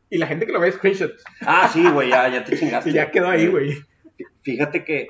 [0.08, 1.12] Y la gente que lo ve es screenshot.
[1.40, 2.90] Ah, sí, güey, ya, ya te chingaste.
[2.90, 3.78] Y ya quedó ahí, güey.
[4.42, 5.08] Fíjate que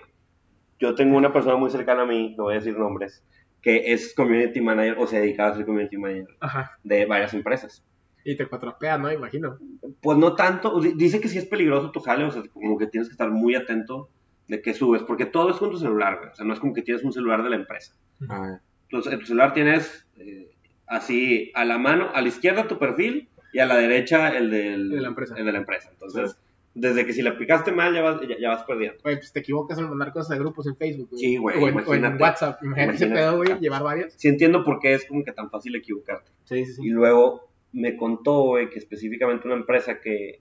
[0.78, 3.24] yo tengo una persona muy cercana a mí, no voy a decir nombres,
[3.60, 6.78] que es community manager o se dedica a ser community manager Ajá.
[6.82, 7.84] de varias empresas.
[8.24, 9.10] Y te cuatropeas, ¿no?
[9.12, 9.58] Imagino.
[10.00, 12.86] Pues no tanto, di- dice que sí es peligroso tu jale, o sea, como que
[12.86, 14.08] tienes que estar muy atento
[14.48, 16.30] de qué subes, porque todo es con tu celular, güey.
[16.30, 17.94] O sea, no es como que tienes un celular de la empresa.
[18.28, 20.50] Ah, Entonces, en tu celular tienes eh,
[20.86, 24.88] así a la mano, a la izquierda tu perfil y a la derecha el, del,
[24.90, 25.34] De la empresa.
[25.36, 25.90] el de la empresa.
[25.92, 26.36] Entonces,
[26.74, 28.98] desde que si la picaste mal ya vas, ya, ya vas perdiendo.
[29.02, 31.20] Güey, pues te equivocas en mandar cosas a grupos en Facebook, güey.
[31.20, 32.20] Sí, güey, O en, o en.
[32.20, 32.62] WhatsApp.
[32.62, 33.14] Imagínate ese Imagínate.
[33.14, 34.12] pedo, güey, llevar varios.
[34.14, 36.30] Sí entiendo por qué es como que tan fácil equivocarte.
[36.44, 40.40] Sí, sí, Y luego me contó, güey, que específicamente una empresa que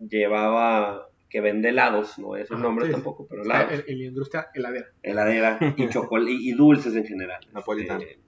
[0.00, 2.94] llevaba, que vende helados, no Ajá, nombres sí, sí.
[2.94, 4.86] tampoco, pero helados, en, en la industria heladera.
[5.02, 7.40] heladera y chocolate y, y dulces en general.
[7.52, 8.00] Napolitano.
[8.00, 8.18] Este,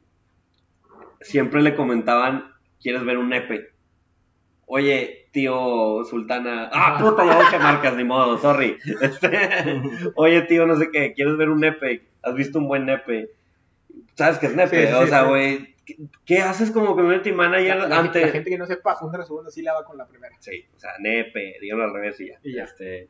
[1.20, 3.68] siempre le comentaban, ¿quieres ver un nepe?
[4.66, 8.78] Oye, tío Sultana, ah, puta, ya dije marcas, ni modo, sorry.
[9.02, 9.28] Este,
[10.14, 12.06] Oye, tío, no sé qué, ¿quieres ver un nepe?
[12.22, 13.28] ¿Has visto un buen nepe?
[14.14, 14.86] ¿Sabes qué es nepe?
[14.86, 18.20] Sí, sí, o sea, güey, ¿qué, qué haces como community manager La, la- ante...
[18.20, 20.35] la gente que no sepa, una segunda sílaba con la primera.
[20.40, 22.38] Sí, o sea, nepe, díganlo al revés y ya.
[22.42, 22.64] Y ya.
[22.64, 23.09] Este,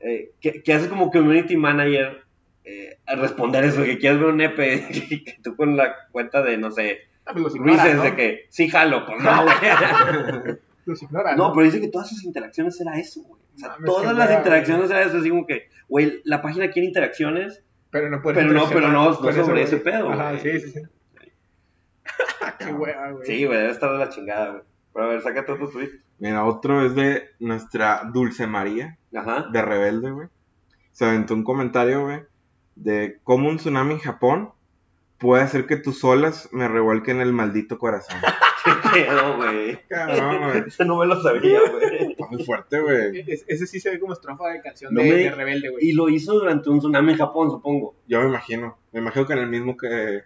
[0.00, 2.22] eh, ¿qué, qué haces como community manager
[2.64, 3.82] eh, responder eso?
[3.84, 4.86] Que quieres ver un nepe,
[5.24, 8.02] que tú con la cuenta de, no sé, Ah, pues ¿no?
[8.02, 9.54] de que sí jalo, pues no, güey.
[10.86, 13.42] Los ignora, No, pero dice que todas sus interacciones era eso, güey.
[13.54, 17.62] O sea, todas las interacciones era eso, así como que, güey, la página quiere interacciones,
[17.90, 19.62] Pero no puedes pero no, pero no, no sobre güey.
[19.64, 20.40] ese pedo, Ajá, güey.
[20.40, 20.80] sí, sí, sí.
[22.58, 23.26] Qué hueva, güey.
[23.26, 24.62] Sí, güey, debe estar de la chingada, güey.
[24.92, 25.90] Pero a ver, sácate otro tweet.
[26.18, 29.46] Mira, otro es de nuestra Dulce María, Ajá.
[29.52, 30.28] de Rebelde, güey.
[30.92, 32.22] Se aventó un comentario, güey,
[32.74, 34.50] de cómo un tsunami en Japón
[35.18, 38.16] puede hacer que tus olas me revuelquen el maldito corazón.
[38.64, 38.72] ¿Qué
[39.04, 39.78] pedo, güey?
[39.88, 40.64] Cabrón, güey.
[40.66, 42.10] Ese no me lo sabía, güey.
[42.10, 43.24] Está muy fuerte, güey.
[43.28, 45.84] Es- ese sí se ve como estrofa de canción No de, me- de Rebelde, güey.
[45.88, 47.94] Y lo hizo durante un tsunami en Japón, supongo.
[48.08, 48.76] Yo me imagino.
[48.92, 50.22] Me imagino que en el mismo que.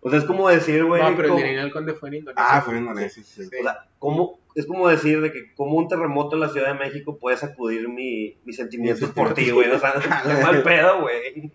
[0.00, 1.02] O sea, es como decir, güey.
[1.02, 2.46] No, pero como- el Conde fue en Indonesia.
[2.48, 3.44] Ah, fue en Indonesia, sí.
[3.44, 3.50] Sí.
[3.58, 6.78] O sea, ¿cómo, es como decir de que como un terremoto en la Ciudad de
[6.78, 9.70] México puede sacudir mi, mis sentimientos por ti, güey.
[9.70, 11.52] O sea, qué mal pedo, güey.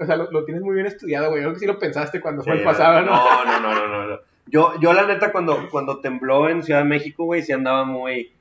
[0.00, 1.42] O sea, lo, lo tienes muy bien estudiado, güey.
[1.42, 3.02] Yo creo que sí lo pensaste cuando fue el pasado.
[3.02, 4.20] No, no, no, no, no, no.
[4.46, 8.33] Yo, yo la neta, cuando, cuando tembló en Ciudad de México, güey, sí andaba muy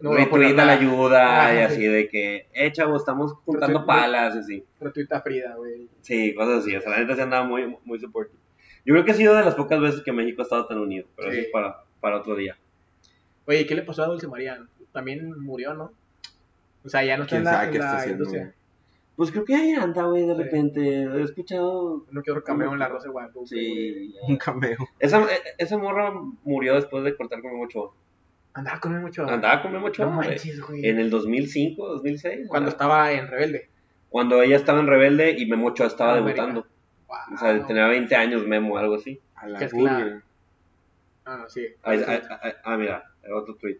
[0.00, 1.62] No voy a poner retweet a la ayuda Ah, y sí.
[1.62, 4.64] así de que, eh, chavo, estamos juntando Retweet- palas, y así.
[4.80, 5.88] Retuita Frida, güey.
[6.00, 6.74] Sí, cosas así.
[6.74, 8.38] O sea, la neta sí andaba muy, muy supportive.
[8.86, 11.06] Yo creo que ha sido de las pocas veces que México ha estado tan unido,
[11.16, 11.36] pero Sí.
[11.38, 12.56] eso es para, para otro día.
[13.46, 14.58] Oye, ¿qué le pasó a Dulce María?
[14.92, 15.92] También murió, ¿no?
[16.84, 18.54] O sea, ya no está ¿Quién en la, sabe en qué la está haciendo, industria.
[19.16, 20.42] Pues creo que ahí anda, güey, de Sí.
[20.42, 21.02] repente.
[21.02, 22.06] He escuchado.
[22.10, 23.46] No quiero cameo en la Rosa de Guadalupe.
[23.48, 24.14] Sí.
[24.26, 24.78] Un cameo.
[24.98, 26.10] Esa, e- esa morra
[26.42, 27.92] murió después de cortar con Memo Ochoa.
[28.52, 29.28] Andaba con mucho.
[29.28, 30.86] Andaba con Memo Ochoa, No manches, güey.
[30.86, 32.48] En el 2005, 2006.
[32.48, 32.68] Cuando ¿verdad?
[32.68, 33.70] estaba en Rebelde.
[34.08, 36.42] Cuando ella estaba en Rebelde y Memo Ochoa estaba América.
[36.46, 36.68] debutando.
[37.06, 37.16] Wow.
[37.34, 39.20] O sea, tenía 20 años Memo, algo así.
[39.36, 39.58] A la
[41.24, 41.66] Ah, no, sí.
[41.82, 43.78] Ahí- ahí- ahí- ah, mira, otro tweet.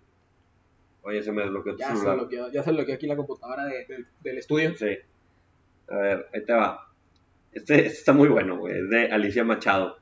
[1.02, 2.16] Oye, se me desbloqueó tu Ya se, celular.
[2.18, 4.76] bloqueó, ya se bloqueó aquí la computadora de- de- del estudio.
[4.76, 4.98] Sí.
[5.88, 6.86] A ver, ahí te va.
[7.52, 8.78] Este, este está muy bueno, güey.
[8.78, 9.98] Es de Alicia Machado.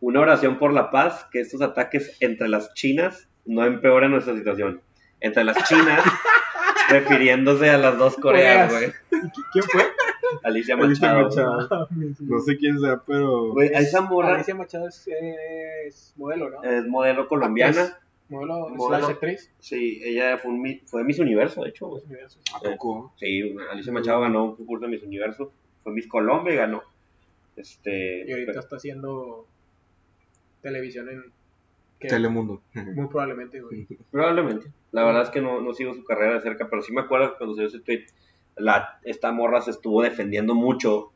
[0.00, 4.80] Una oración por la paz, que estos ataques entre las chinas no empeoren nuestra situación.
[5.20, 6.04] Entre las chinas,
[6.90, 8.92] refiriéndose a las dos Coreas, güey.
[9.52, 9.82] ¿Quién fue?
[10.44, 11.56] Alicia Alicia Machado.
[11.58, 11.88] Machado.
[12.20, 13.52] No sé quién sea, pero.
[13.52, 15.08] Güey, a esa morra Alicia Machado es,
[15.86, 16.62] es modelo, ¿no?
[16.62, 17.82] es modelo colombiana.
[17.82, 17.96] Actriz.
[18.28, 18.98] Modelo, Modelo.
[19.06, 19.50] slash actriz.
[19.58, 21.86] Sí, ella fue, un mi- fue Miss Universo, de hecho.
[21.88, 22.02] güey.
[22.54, 23.14] ¿A poco?
[23.16, 25.50] Sí, Alicia Machado ganó un concurso de Miss Universo.
[25.82, 26.82] Fue Miss Colombia y ganó.
[27.56, 29.46] Este, Y ahorita está haciendo
[30.62, 31.24] televisión en...
[31.98, 32.62] que Telemundo.
[32.74, 33.86] Muy probablemente, güey.
[34.10, 34.66] Probablemente.
[34.92, 37.32] La verdad es que no, no sigo su carrera de cerca, pero sí me acuerdo
[37.32, 38.06] que cuando salió ese tweet,
[38.56, 41.12] la, esta morra se estuvo defendiendo mucho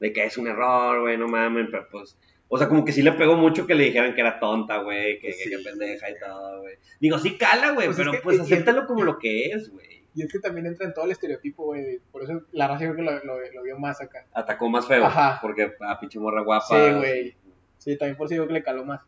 [0.00, 2.18] de que es un error, güey, no mamen, pero pues,
[2.48, 5.18] o sea, como que sí le pegó mucho que le dijeran que era tonta, güey,
[5.20, 5.50] que, que, Sí.
[5.50, 6.74] que pendeja y todo, güey.
[7.00, 10.04] Digo, sí cala, güey, Pues es pero que- pues acéptalo como lo que es, güey.
[10.14, 11.98] Y es que también entra en todo el estereotipo, güey.
[12.10, 14.24] Por eso la raza creo que lo, lo, lo vio más acá.
[14.32, 15.38] Atacó más feo, Ajá.
[15.42, 16.64] porque a pinche morra guapa.
[16.68, 17.34] Sí, güey.
[17.76, 19.02] Sí, también por eso digo que le caló más.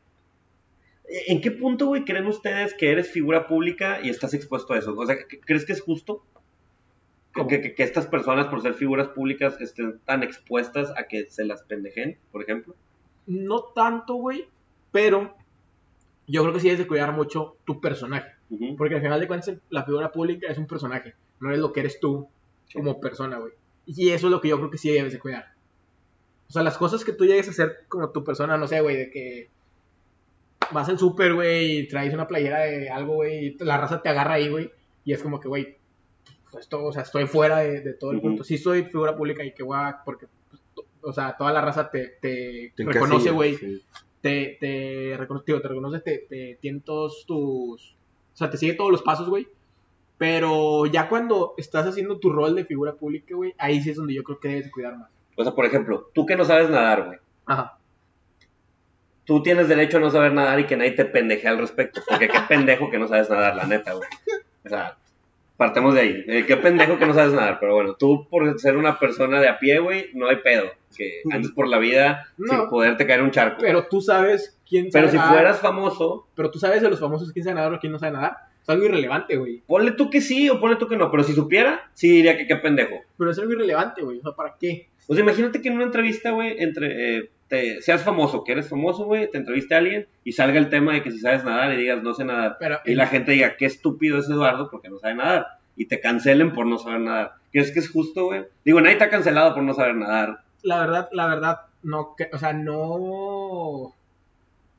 [1.26, 4.94] ¿En qué punto, güey, creen ustedes que eres figura pública y estás expuesto a eso?
[4.96, 6.22] O sea, ¿c- ¿crees que es justo?
[7.34, 7.48] Que, ¿Cómo?
[7.48, 11.62] que- que estas personas, por ser figuras públicas, estén tan expuestas a que se las
[11.62, 12.74] pendejen, por ejemplo.
[13.26, 14.48] No tanto, güey,
[14.92, 15.34] pero
[16.26, 18.32] yo creo que sí debes de cuidar mucho tu personaje.
[18.76, 21.80] Porque al final de cuentas la figura pública es un personaje, no es lo que
[21.80, 22.28] eres tú
[22.66, 22.74] Sí.
[22.78, 23.52] como persona, güey.
[23.86, 25.52] Y eso es lo que yo creo que sí debes de cuidar.
[26.48, 28.96] O sea, las cosas que tú llegues a hacer como tu persona, no sé, güey,
[28.96, 29.50] de que
[30.72, 34.08] vas al súper, güey, y traes una playera de algo, güey, y la raza te
[34.08, 34.70] agarra ahí, güey,
[35.04, 35.76] y es como que, güey,
[36.50, 38.28] pues, esto, o sea, estoy fuera de, de todo el Ujú.
[38.28, 38.44] punto.
[38.44, 40.62] Sí soy figura pública y que a, porque, pues,
[41.02, 43.82] o sea, toda la raza te, te, Te reconoce, güey, sí.
[44.20, 47.94] te, te reconoce, te reconoce, te, te tiene todos tus,
[48.32, 49.46] o sea, te sigue todos los pasos, güey.
[50.16, 54.14] Pero ya cuando estás haciendo tu rol de figura pública, güey, ahí sí es donde
[54.14, 55.10] yo creo que debes de cuidar más.
[55.36, 57.18] O sea, por ejemplo, tú que no sabes nadar, güey.
[57.46, 57.77] Ajá.
[59.28, 62.00] Tú tienes derecho a no saber nadar y que nadie te pendeje al respecto.
[62.08, 64.08] Porque qué pendejo que no sabes nadar, la neta, güey.
[64.64, 64.96] O sea,
[65.58, 66.24] partemos de ahí.
[66.26, 67.58] Eh, qué pendejo que no sabes nadar.
[67.60, 70.70] Pero bueno, tú por ser una persona de a pie, güey, no hay pedo.
[70.96, 72.48] Que andes por la vida No.
[72.60, 73.58] sin poderte caer un charco.
[73.60, 76.98] Pero tú sabes quién Pero sabe si nadar, fueras famoso, Pero tú sabes de los
[76.98, 78.38] famosos quién sabe nadar o quién no sabe nadar.
[78.62, 79.62] Es algo irrelevante, güey.
[79.66, 81.10] ponle tú que sí o ponle tú que no.
[81.10, 82.96] Pero si supiera, sí diría que qué pendejo.
[83.18, 84.18] Pero es algo irrelevante, güey.
[84.18, 84.88] O sea, ¿para qué?
[85.06, 88.68] O sea, imagínate que en una entrevista, güey, entre eh, te, seas famoso, que eres
[88.68, 91.72] famoso, güey, te entreviste a alguien y salga el tema de que si sabes nadar
[91.72, 92.56] y digas no sé nadar.
[92.60, 95.46] Pero Y la gente diga, qué estúpido es Eduardo porque no sabe nadar.
[95.76, 97.32] Y te cancelen por no saber nadar.
[97.52, 98.44] ¿Crees que es justo, güey?
[98.64, 100.40] Digo, nadie te ha cancelado por no saber nadar.
[100.62, 103.94] la verdad, la verdad, no, que, o sea, no.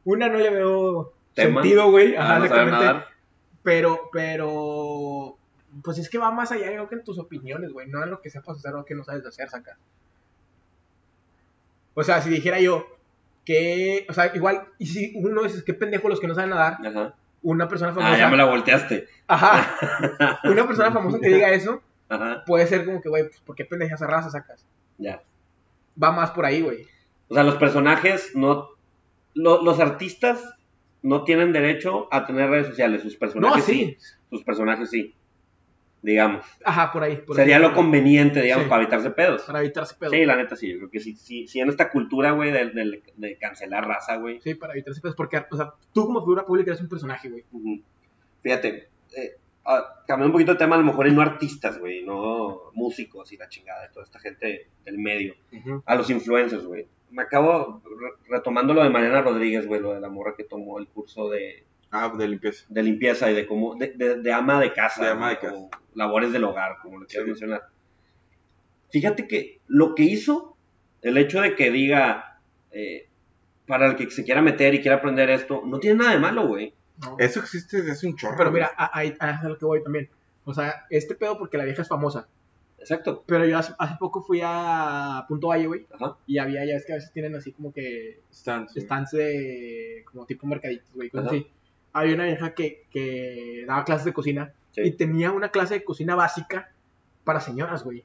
[0.04, 1.62] Una no le veo Tema.
[1.62, 2.16] sentido, güey.
[2.16, 2.86] Ah, Ajá, no saber exactamente.
[2.86, 3.06] nadar.
[3.64, 5.38] Pero, pero.
[5.84, 7.88] Pues es que va más allá, yo creo que en tus opiniones, güey.
[7.88, 9.78] No en lo que sepas hacer o que no sabes hacer, saca.
[12.00, 12.86] O sea, si dijera yo
[13.46, 14.06] que.
[14.10, 17.16] O sea, igual, y si uno dice, qué pendejo los que no saben nadar, Ajá.
[17.42, 18.14] una persona famosa.
[18.14, 19.08] Ah, ya me la volteaste.
[19.28, 20.40] Ajá.
[20.46, 23.66] Una persona famosa que diga eso, Ajá, puede ser como que, güey, pues, ¿por qué
[23.66, 24.66] pendeja esa raza sacas?
[24.98, 25.22] ya.
[26.02, 26.86] Va más por ahí, güey.
[27.28, 28.70] O sea, los personajes no...
[29.34, 30.42] lo- los artistas
[31.02, 33.02] no tienen derecho a tener redes sociales.
[33.04, 33.98] Sus No, personajes sí.
[34.30, 35.14] Sus personajes sí.
[36.02, 36.46] Digamos.
[36.64, 37.18] Ajá, por ahí.
[37.18, 37.62] por Sería ahí.
[37.62, 38.70] lo conveniente, digamos, Sí.
[38.70, 39.42] para evitarse pedos.
[39.44, 40.14] Para evitarse pedos.
[40.14, 42.70] Sí, la neta sí, yo creo que sí, sí, sí en esta cultura, güey, de,
[42.70, 44.40] de- de cancelar raza, güey.
[44.42, 45.16] Sí, para evitarse pedos.
[45.16, 47.44] Porque, o sea, tú como figura pública eres un personaje, güey.
[48.42, 49.32] Fíjate, eh,
[49.66, 53.32] ah, cambiando un poquito de tema, a lo mejor y no artistas, güey, no músicos
[53.34, 55.36] y la chingada de toda esta gente del medio.
[55.86, 56.88] A los influencers, güey.
[57.12, 60.78] Me acabo re- retomando lo de Mariana Rodríguez, güey, lo de la morra que tomó
[60.80, 62.66] el curso de, Ah, de limpieza.
[62.70, 65.54] de limpieza y de cómo, de, de- de ama de casa, De ama de casa.
[65.54, 67.32] como labores del hogar, como lo quieras Sí.
[67.32, 67.64] mencionar.
[68.92, 70.56] Fíjate que lo que hizo,
[71.02, 72.40] el hecho de que diga,
[72.72, 73.08] eh,
[73.68, 76.48] para el que se quiera meter y quiera aprender esto, no tiene nada de malo,
[76.48, 76.74] güey.
[77.02, 77.16] No.
[77.20, 78.36] Eso existe desde hace un chorro.
[78.38, 80.10] Pero mira, a- es a lo que voy también.
[80.46, 82.28] O sea, este pedo porque la vieja es famosa.
[82.80, 83.24] Exacto.
[83.28, 85.86] Pero yo hace, hace poco fui a Punto Valle, güey.
[85.94, 86.18] Ajá.
[86.26, 90.26] Y había, ya es que a veces tienen así como que Stands, stands de como
[90.26, 91.36] tipo mercaditos, güey, cosas Ajá.
[91.36, 91.48] así.
[91.94, 94.82] Había una vieja que, que daba clases de cocina Sí.
[94.86, 96.72] y tenía una clase de cocina básica
[97.24, 98.04] para señoras, güey.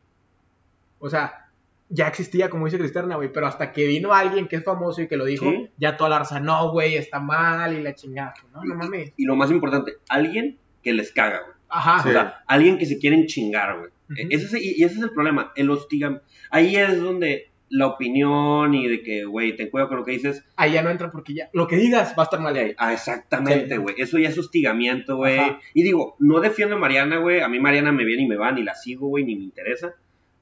[0.99, 1.51] O sea,
[1.91, 5.09] ya existía, como dice Cristerna, güey, pero hasta que vino alguien que es famoso y
[5.09, 5.71] que lo dijo, Sí.
[5.77, 8.35] ya toda la raza, no, güey, está mal y la chingada.
[8.55, 9.13] No, no mames.
[9.17, 11.55] Y lo más importante, alguien que les caga, güey.
[11.69, 12.03] Ajá.
[12.03, 12.09] Sí.
[12.09, 13.91] O sea, alguien que se quieren chingar, güey.
[14.11, 14.15] Ujú.
[14.19, 16.23] E- ese es- y ese es el problema, el hostigan.
[16.51, 20.45] Ahí es donde la opinión y de que, güey, ten cuidado con lo que dices.
[20.57, 22.75] Ahí ya no entra porque ya lo que digas va a estar mal ahí.
[22.79, 23.81] Ah, exactamente, Sí.
[23.81, 23.95] güey.
[23.99, 25.41] Eso ya es hostigamiento, güey.
[25.73, 27.41] Y digo, no defiendo a Mariana, güey.
[27.41, 29.95] A mí Mariana me viene y me va, ni la sigo, güey, ni me interesa.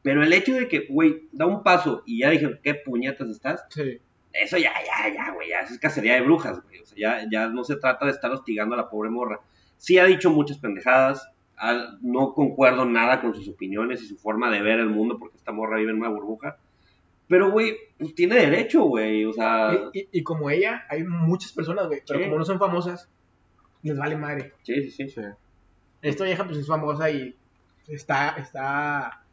[0.02, 3.64] Pero el hecho de que, güey, da un paso y ya dije, ¿qué puñetas estás?
[3.70, 3.98] Sí.
[4.32, 6.80] Eso ya, ya, ya, güey, ya es cacería de brujas, güey.
[6.80, 9.40] O sea, ya, ya no se trata de estar hostigando a la pobre morra.
[9.76, 11.28] Sí ha dicho muchas pendejadas,
[12.00, 15.52] no concuerdo nada con sus opiniones y su forma de ver el mundo, porque esta
[15.52, 16.56] morra vive en una burbuja.
[17.32, 19.72] Pero, güey, pues tiene derecho, güey, o sea...
[19.94, 22.24] Y, y- y como ella, hay muchas personas, güey, pero Sí.
[22.26, 23.08] como no son famosas,
[23.82, 24.52] les vale madre.
[24.64, 25.08] Sí, sí, sí.
[25.08, 25.22] Sí.
[26.02, 27.34] Esta vieja, pues es famosa y
[27.88, 29.24] está, está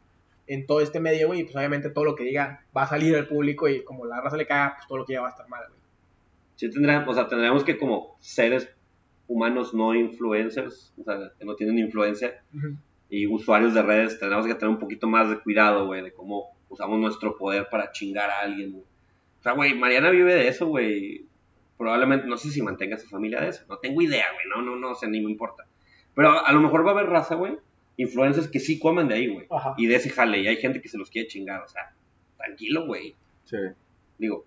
[0.46, 3.14] en todo este medio, güey, y pues obviamente todo lo que diga va a salir
[3.16, 5.32] al público y como la raza le caga, pues todo lo que diga va a
[5.32, 5.80] estar mal, güey.
[6.56, 8.68] Sí tendrá, o sea, tendríamos que como seres
[9.28, 12.42] humanos no influencers, o sea, que no tienen influencia,
[13.10, 16.58] y usuarios de redes, tendremos que tener un poquito más de cuidado, güey, de cómo
[16.70, 18.84] usamos nuestro poder para chingar a alguien, güey.
[19.40, 21.26] O sea, güey, Mariana vive de eso, güey.
[21.76, 23.64] Probablemente, no sé si mantenga su familia de eso.
[23.68, 24.46] No tengo idea, güey.
[24.48, 25.66] No, no, no, o sea, ni me importa.
[26.14, 27.58] Pero a, a lo mejor va a haber raza, güey.
[27.96, 29.46] Influencers que sí comen de ahí, güey.
[29.50, 29.74] Ajá.
[29.76, 30.40] Y de ese jale.
[30.40, 31.92] Y hay gente que se los quiere chingar, o sea,
[32.36, 33.14] tranquilo, güey.
[33.44, 33.56] Sí.
[34.18, 34.46] Digo,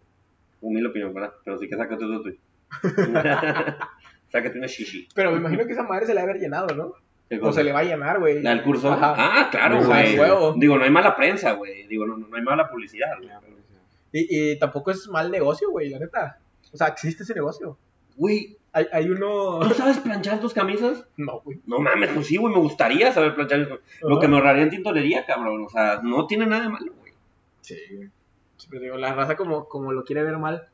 [0.62, 1.34] humilde opinión, ¿verdad?
[1.44, 2.38] Pero sí que sácate otro tuyo.
[4.30, 5.08] sácate una shishi.
[5.14, 6.94] Pero me imagino que esa madre se le va a haber llenado, ¿no?
[7.30, 8.42] ¿Qué O se le va a llenar, güey.
[8.42, 8.92] ¿La del curso?
[8.92, 9.16] Ajá.
[9.18, 10.18] Ah, claro, güey.
[10.60, 11.88] Digo, no hay mala prensa, güey.
[11.88, 13.30] Digo, no, no hay mala publicidad, güey.
[14.12, 16.40] Y, y tampoco es mal negocio, güey, la neta.
[16.72, 17.78] O sea, existe ese negocio.
[18.16, 19.60] Güey, Hay, hay uno...
[19.62, 21.08] ¿tú sabes planchar tus camisas?
[21.18, 21.60] No, güey.
[21.66, 23.60] No mames, pues sí, güey, me gustaría saber planchar.
[23.60, 24.02] mis camisas.
[24.02, 25.66] Lo que me ahorraría en tintorería, cabrón.
[25.66, 27.14] O sea, no tiene nada de malo, güey.
[27.62, 28.10] Sí, güey.
[28.58, 30.68] Sí, pero digo, la raza como, como lo quiere ver mal.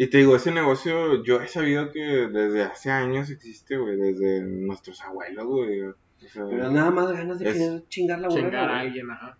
[0.00, 4.42] Y te digo, ese negocio, yo he sabido que desde hace años existe, güey, desde
[4.42, 5.80] nuestros abuelos, güey.
[5.82, 5.94] O
[6.32, 9.36] sea, Pero nada más ganas de Es- querer chingar la Chingar a alguien, ajá.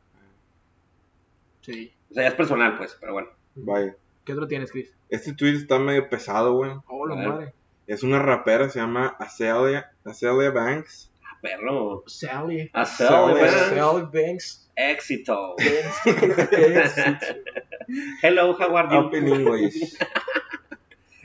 [1.61, 1.93] Sí.
[2.11, 3.29] O sea, ya es personal, pues, pero bueno.
[3.55, 3.95] vaya.
[4.25, 4.93] ¿Qué otro tienes, Chris?
[5.09, 6.73] Este tweet está medio pesado, güey.
[6.89, 7.53] Oh, la madre.
[7.87, 11.13] Es una rapera, se llama Acelia, Acelia Banks.
[11.25, 12.03] Ah, perro.
[12.09, 12.69] Sally.
[12.73, 14.69] A Sally Sally, Banks.
[14.75, 15.55] Éxito.
[15.57, 16.97] Banks.
[18.23, 18.97] Hello, how are you?
[19.07, 19.97] Open English.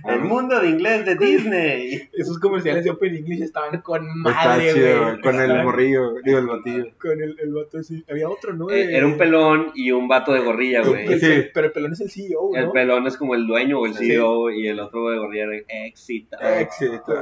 [0.05, 2.09] El mundo de inglés de Disney.
[2.13, 5.21] Esos comerciales de Open English estaban con madre, chido, güey.
[5.21, 6.85] Con el morrillo, digo, el batillo.
[6.99, 8.03] Con el, el vato así.
[8.09, 8.69] Había otro, ¿no?
[8.69, 11.07] Eh, Era un pelón y un vato de gorrilla, güey.
[11.19, 11.25] Sí.
[11.25, 12.59] pe- Pero el pelón es el CEO, ¿no?
[12.59, 14.07] El pelón es como el dueño o el Sí.
[14.07, 16.37] CEO y el otro de gorrilla era éxito.
[16.41, 17.13] Éxito.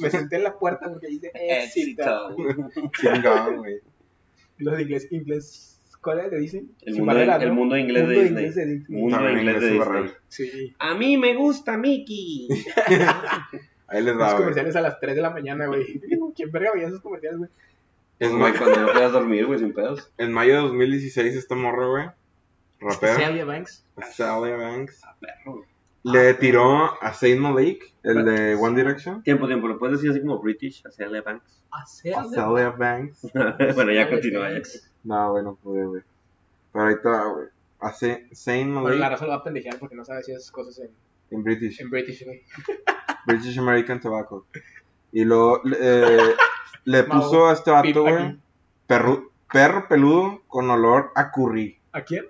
[0.00, 2.02] Me senté en la puerta porque dice éxito.
[2.38, 2.70] Éxito.
[3.00, 3.76] Chingón, güey.
[4.58, 5.79] Los de inglés, inglés.
[6.02, 6.30] ¿Cuál es?
[6.32, 6.70] ¿Le dicen?
[6.82, 7.54] El mundo, barreras, el ¿no?
[7.54, 8.42] mundo inglés Mundo de Disney.
[8.44, 9.00] inglés de Disney.
[9.00, 9.78] Mundo También inglés de Disney.
[9.78, 10.12] barrera.
[10.28, 10.74] Sí.
[10.78, 12.48] A mí me gusta Mickey.
[13.88, 14.38] Ahí les Los va, güey.
[14.38, 15.84] comerciales a las 3 de la mañana, güey.
[16.36, 17.50] ¿Quién verga veía esos comerciales, güey?
[18.20, 20.12] En, güey, cuando no puedas dormir, güey, sin pedos.
[20.18, 22.06] en mayo de 2016 esta morra, güey,
[22.78, 23.86] rapera, Celia Banks.
[23.96, 25.64] Acelia Banks, Ah, perro.
[26.04, 29.22] le tiró a Zayn Malik, el de One Direction.
[29.22, 30.82] Tiempo, tiempo, ¿lo puedes decir así como British?
[30.86, 31.62] Hacia Le Banks.
[31.72, 33.26] A Celia Banks.
[33.74, 34.60] bueno, ya continúa, ya.
[35.04, 36.02] No, güey, no pude, güey.
[36.72, 37.46] Pero ahí está, güey.
[37.80, 40.50] Hace Zayn Bueno, la Malik raza lo va a pendejear porque no sabe si esas
[40.50, 40.90] cosas en,
[41.30, 41.80] en British.
[41.80, 42.42] en British, güey.
[43.26, 44.46] British American Tobacco.
[45.12, 46.34] Y luego eh,
[46.84, 48.36] le puso a este vato, güey,
[48.86, 51.78] perro, perro peludo con olor a curry.
[51.92, 52.26] ¿A quién?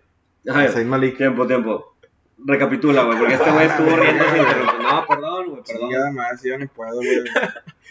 [0.49, 1.16] A Zayn Malik.
[1.16, 1.95] tiempo, tiempo.
[2.42, 4.80] Recapitula, güey, porque este güey estuvo riendo sin interrumpir.
[4.82, 5.95] No, perdón, güey, Sí, perdón.
[5.95, 7.18] además, yo no puedo, güey.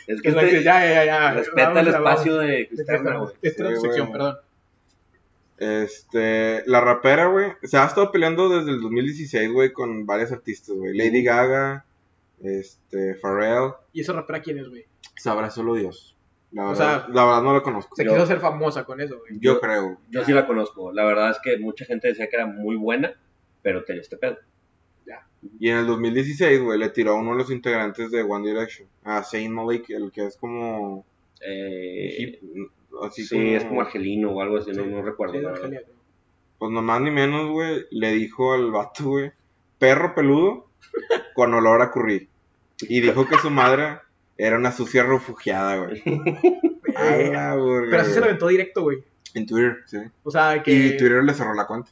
[0.08, 1.32] Es que Que este ya, ya, ya, ya.
[1.34, 3.34] respeta el Vamos a- espacio de vamos- Cristiano, güey.
[3.44, 4.38] Esta Sí, sección, perdón.
[5.60, 10.76] Este, la rapera, güey, se ha estado peleando desde el 2016, güey, con varios artistas,
[10.76, 10.98] güey.
[10.98, 11.86] Lady Gaga,
[12.42, 14.86] este, Pharrell, ¿Y esa rapera quién es, güey?
[15.18, 16.16] sabrá solo Dios.
[16.52, 17.96] La O verdad, sea, la verdad no la conozco.
[17.96, 19.38] Se Yo- quiso hacer famosa con eso, güey.
[19.40, 19.98] Yo creo.
[20.10, 20.92] Yo sí la conozco.
[20.94, 23.14] La verdad es que mucha gente decía que era muy buena,
[23.62, 24.38] pero tenía este pedo.
[25.60, 28.90] Y en el 2016, güey, le tiró a uno de los integrantes de One Direction,
[29.06, 31.06] a Zayn Malik, el que es como...
[31.40, 32.72] Eh, hip-
[33.04, 33.58] así sí, como...
[33.58, 34.90] es como argelino o algo así, no, Sí.
[34.90, 35.40] no recuerdo.
[35.40, 35.46] Sí.
[35.46, 35.82] Argelia.
[36.58, 39.32] Pues nomás ni menos, güey, le dijo al vato, güey,
[39.78, 40.68] perro peludo
[41.34, 42.28] con olor a curry.
[42.82, 44.00] Y dijo que su madre
[44.38, 46.04] era una sucia refugiada, güey.
[47.02, 47.90] Ah, güey.
[47.90, 48.98] Pero así se lo aventó directo, güey.
[49.34, 50.00] En Twitter, sí.
[50.24, 50.72] O sea, que...
[50.72, 51.92] Y Twitter le cerró la cuenta.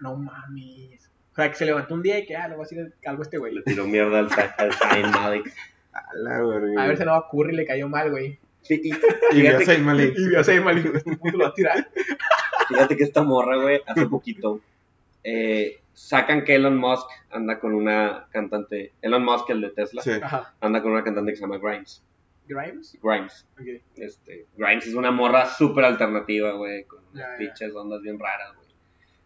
[0.00, 1.08] No mames.
[1.32, 3.22] O sea, que se levantó un día y que, ah, le voy a decir algo
[3.22, 3.54] a este güey.
[3.54, 4.28] Le tiró mierda al,
[4.58, 5.54] al Zayn Malik.
[5.94, 6.82] A la verga.
[6.82, 8.38] A ver si no va a Curry le cayó mal, güey.
[8.68, 8.90] Y
[9.36, 9.62] Y vio a.
[9.62, 10.42] Y vio a
[11.32, 11.88] lo va a tirar.
[12.68, 14.60] fíjate que esta morra, güey, hace poquito
[15.22, 18.92] eh, sacan que Elon Musk anda con una cantante.
[19.02, 20.12] Elon Musk, el de Tesla, Sí.
[20.60, 22.02] Anda con una cantante que se llama Grimes.
[22.46, 22.98] Grimes.
[23.02, 23.44] Grimes.
[23.96, 27.36] Este, Grimes es una morra súper alternativa, güey, con unas ya.
[27.38, 28.68] pinches ondas bien raras, güey.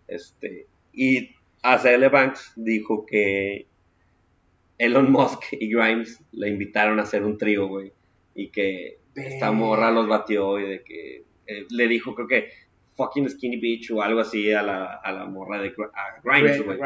[0.06, 3.66] Este, y ACL Banks dijo que
[4.78, 7.92] Elon Musk y Grimes le invitaron a hacer un trío, güey,
[8.34, 12.48] y que esta morra los batió y de que eh, le dijo, creo que
[12.96, 16.64] fucking skinny bitch o algo así a la, a la morra de a Grimes, Gri-
[16.64, 16.78] güey.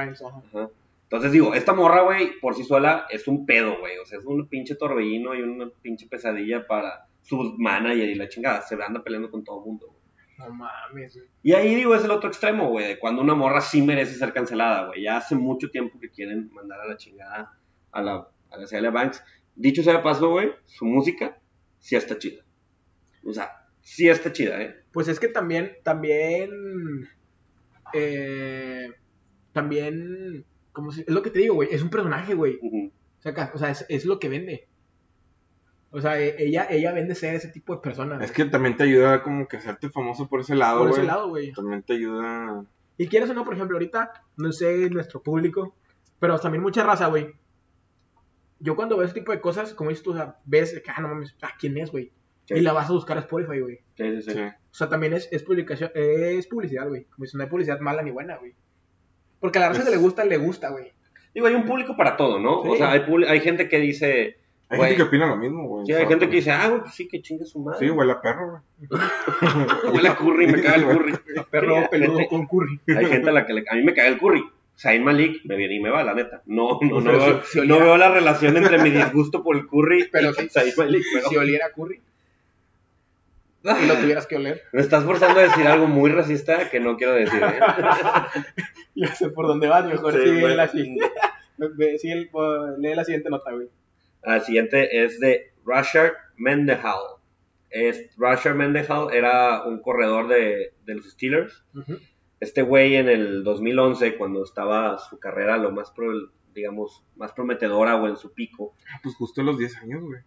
[1.05, 3.99] Entonces digo, esta morra, güey, por sí sola es un pedo, güey.
[3.99, 8.29] O sea, es un pinche torbellino y una pinche pesadilla para su manager y la
[8.29, 8.63] chingada.
[8.63, 9.87] Se anda peleando con todo el mundo.
[9.89, 9.99] güey.
[10.39, 11.27] No mames, güey.
[11.43, 14.33] Y ahí digo, es el otro extremo, güey, de cuando una morra sí merece ser
[14.33, 15.03] cancelada, güey.
[15.03, 17.53] Ya hace mucho tiempo que quieren mandar a la chingada
[17.91, 19.23] a la, a la Celia Banks.
[19.55, 21.37] Dicho sea de paso, güey, su música
[21.83, 22.43] sí está chida.
[23.27, 23.51] O sea,
[23.83, 24.77] sí está chida, ¿eh?
[24.93, 27.09] Pues es que también, también,
[27.93, 28.89] eh,
[29.53, 32.59] también, como si, es lo que te digo, güey, es un personaje, güey.
[32.63, 34.69] O sea, ca- o sea, es, es lo que vende.
[35.91, 38.23] O sea, e- ella, ella vende ser ese tipo de persona.
[38.25, 41.01] Es que también te ayuda como que a hacerte famoso por ese lado, por güey.
[41.01, 41.53] ese lado, güey.
[41.53, 42.65] También te ayuda...
[42.99, 45.75] Y quieres o no, por ejemplo, ahorita, no sé, nuestro público,
[46.21, 47.35] pero también mucha raza, güey.
[48.65, 51.01] Yo cuando veo ese tipo de cosas, como dices tú, o sea, ves que, ah,
[51.01, 52.13] no mames, ah, ¿quién es, güey?
[52.45, 52.55] Sí.
[52.55, 53.81] Y la vas a buscar a Spotify, güey.
[53.97, 54.31] Sí, sí, sí.
[54.33, 54.41] Sí.
[54.41, 57.05] O sea, también es, es publicación, es publicidad, güey.
[57.05, 58.55] Como si no hay publicidad mala ni buena, güey.
[59.41, 60.93] Porque a la raza Pues- que le gusta, le gusta, güey.
[61.35, 62.63] Digo, hay un público para todo, ¿no?
[62.63, 62.69] Sí.
[62.71, 64.39] O sea, hay, publi- hay gente que dice...
[64.69, 64.91] Hay Güey.
[64.91, 65.85] gente que opina lo mismo, güey.
[65.87, 67.79] Sí, hay gente que dice, ah, güey, pues sí, que chingue su madre.
[67.81, 68.91] Sí, huele a perro, güey.
[69.93, 71.13] Huele a curry, me caga el curry.
[71.51, 72.81] Perro peludo con curry.
[72.97, 74.43] Hay gente a la que le- a mí me caga el curry.
[74.83, 76.43] Zayn Malik me viene y me va, la neta.
[76.47, 80.09] No, no, no, veo, si- no veo la relación entre mi disgusto por el curry
[80.13, 81.05] Pero y si, Zayn Malik.
[81.15, 81.29] Pero...
[81.29, 82.01] si oliera curry
[83.65, 86.97] y lo tuvieras que oler, Me estás forzando a decir algo muy racista que no
[86.97, 87.41] quiero decir.
[87.41, 87.61] ¿eh?
[88.97, 90.57] ya sé por dónde vas, mejor Sí, sigue bueno.
[90.57, 91.11] la siguiente.
[91.99, 93.69] Sigue uh, lee la siguiente nota, güey.
[94.25, 96.99] La siguiente es de Rashard Mendehal.
[97.71, 101.63] Es, Rashard Mendehal era un corredor de, de los Steelers.
[102.43, 107.95] Este güey en el 2011, cuando estaba su carrera lo más, pro- digamos, más prometedora
[108.03, 110.21] o en su pico, Ah, Pues justo a los 10 años, güey.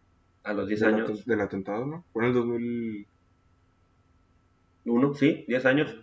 [0.44, 2.06] a los 10 Del años, Del atentado, ¿no?
[2.14, 3.08] Fue en el 2000...
[4.86, 5.96] uno, sí, 10 años,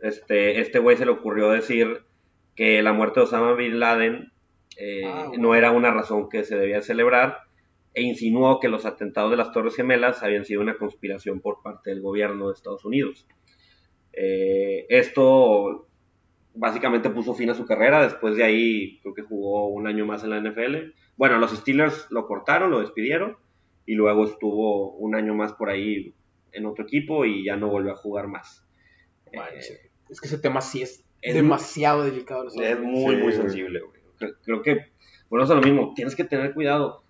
[0.00, 2.02] este, este güey se le ocurrió decir
[2.54, 4.32] que la muerte de Osama Bin Laden
[4.76, 5.42] eh, Ah, bueno.
[5.42, 7.38] no era una razón que se debía celebrar
[7.94, 11.90] e insinuó que los atentados de las Torres Gemelas habían sido una conspiración por parte
[11.90, 13.26] del gobierno de Estados Unidos.
[14.12, 15.86] Eh, esto
[16.54, 20.24] básicamente puso fin a su carrera, después de ahí creo que jugó un año más
[20.24, 20.92] en la NFL.
[21.16, 23.36] Bueno, los Steelers lo cortaron, lo despidieron
[23.86, 26.14] y luego estuvo un año más por ahí
[26.52, 28.64] en otro equipo y ya no volvió a jugar más.
[29.32, 29.38] Eh,
[30.08, 32.44] Es que ese tema sí es, Es demasiado delicado.
[32.44, 32.62] ¿no?
[32.62, 34.00] es muy, Sí, muy sensible, güey.
[34.18, 34.86] Creo, creo que,
[35.28, 37.02] bueno, es lo mismo, tienes que tener cuidado.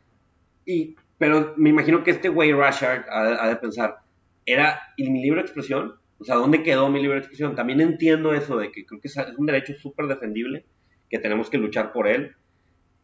[0.65, 3.99] Y, pero me imagino que este güey Rashard ha, ha de pensar,
[4.47, 6.00] ¿era mi libre expresión?
[6.21, 7.57] O sea, ¿dónde quedó mi libre expresión?
[7.57, 10.67] También entiendo eso de que creo que es un derecho súper defendible,
[11.09, 12.37] que tenemos que luchar por él,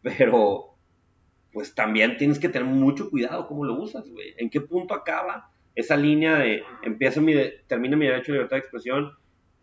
[0.03, 0.77] pero
[1.51, 4.35] pues también tienes que tener mucho cuidado cómo lo usas, güey.
[4.37, 7.35] ¿En qué punto acaba esa línea de empieza mi,
[7.67, 9.13] termina mi derecho de libertad de expresión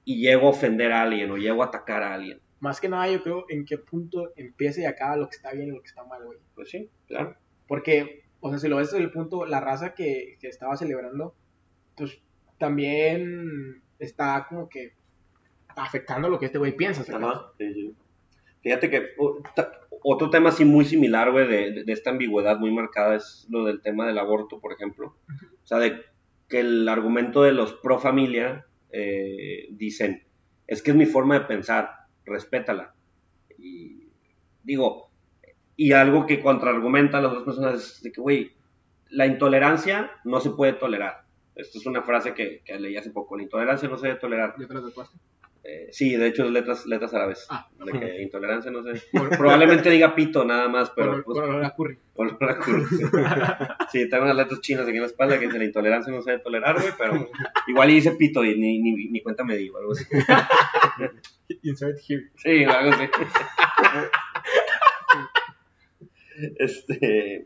[0.04, 2.42] y llego a ofender a alguien o llego a atacar a alguien?
[2.60, 5.68] Más que nada, yo creo en qué punto empieza y acaba lo que está bien
[5.68, 6.40] y lo que está mal, güey.
[6.56, 7.36] Pues sí, claro.
[7.68, 11.36] Porque, o sea, si lo ves desde el punto, la raza que, que estaba celebrando,
[11.96, 12.20] pues
[12.64, 14.94] también está como que
[15.76, 17.04] afectando lo que este güey piensa.
[17.58, 17.96] sí, sí.
[18.62, 22.58] Fíjate que o- ta- otro tema así muy similar, güey, de, de- de esta ambigüedad
[22.60, 25.18] muy marcada es lo del tema del aborto, por ejemplo.
[25.62, 26.02] O sea, de
[26.48, 30.24] que el argumento de los pro familia eh, dicen,
[30.68, 31.90] es que es mi forma de pensar,
[32.26, 32.94] respétala.
[33.58, 34.08] Y
[34.64, 35.10] digo,
[35.76, 38.54] y algo que contraargumenta a las dos personas es de que, güey,
[39.10, 41.23] la intolerancia no se puede tolerar.
[41.56, 44.56] Esto es una frase que, que leí hace poco, la intolerancia no se debe tolerar.
[44.60, 45.18] ¿Ya te lo tatuaste?
[45.66, 47.46] Eh, sí, de hecho letras, letras árabes.
[47.50, 47.70] Ah.
[47.86, 49.02] De que intolerancia no sé.
[49.12, 51.98] Probabolamente diga pito nada más, pero Por- pues, por la curry.
[52.14, 52.90] por la cruz.
[53.92, 56.32] Sí, tengo unas letras chinas aquí en la espalda que dice la intolerancia no se
[56.32, 57.30] debe tolerar, güey, pero
[57.68, 60.04] igual y dice pito y ni, ni, ni cuenta me digo, algo así.
[61.62, 62.32] Insert here.
[62.38, 63.04] Sí, algo así.
[66.58, 67.46] Este.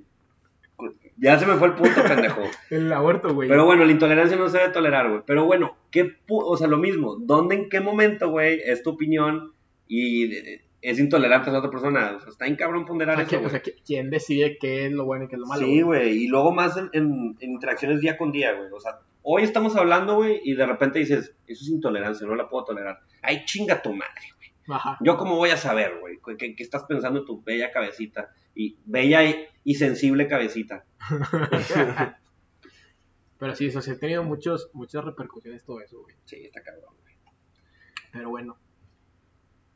[1.19, 2.41] Ya se me fue el punto, pendejo.
[2.69, 3.49] El aborto, güey.
[3.49, 5.21] Pero bueno, la intolerancia no se debe tolerar, güey.
[5.25, 7.15] Pero bueno, ¿qué o sea, lo mismo.
[7.19, 9.51] ¿Dónde, en qué momento, güey, es tu opinión
[9.87, 12.13] y eh, es intolerante a la otra persona?
[12.17, 14.91] O sea, está en cabrón o ponderar sea, eso, o sea, ¿quién decide qué es
[14.91, 15.65] lo bueno y qué es lo malo?
[15.65, 16.25] Sí, güey.
[16.25, 18.69] Y luego más en, en- en interacciones día con día, güey.
[18.71, 22.47] O sea, hoy estamos hablando, güey, y de repente dices, eso es intolerancia, no la
[22.47, 22.99] puedo tolerar.
[23.23, 24.21] Ay, chinga tu madre.
[24.67, 24.97] Ajá.
[25.01, 28.31] Yo cómo voy a saber, güey, ¿Qué, qué estás pensando en tu bella cabecita?
[28.55, 30.85] Y bella y, y sensible cabecita.
[33.39, 36.15] Pero sí, eso sí, ha tenido muchos, muchas repercusiones todo eso, güey.
[36.25, 37.15] Sí, está cabrón, güey.
[38.11, 38.57] Pero bueno.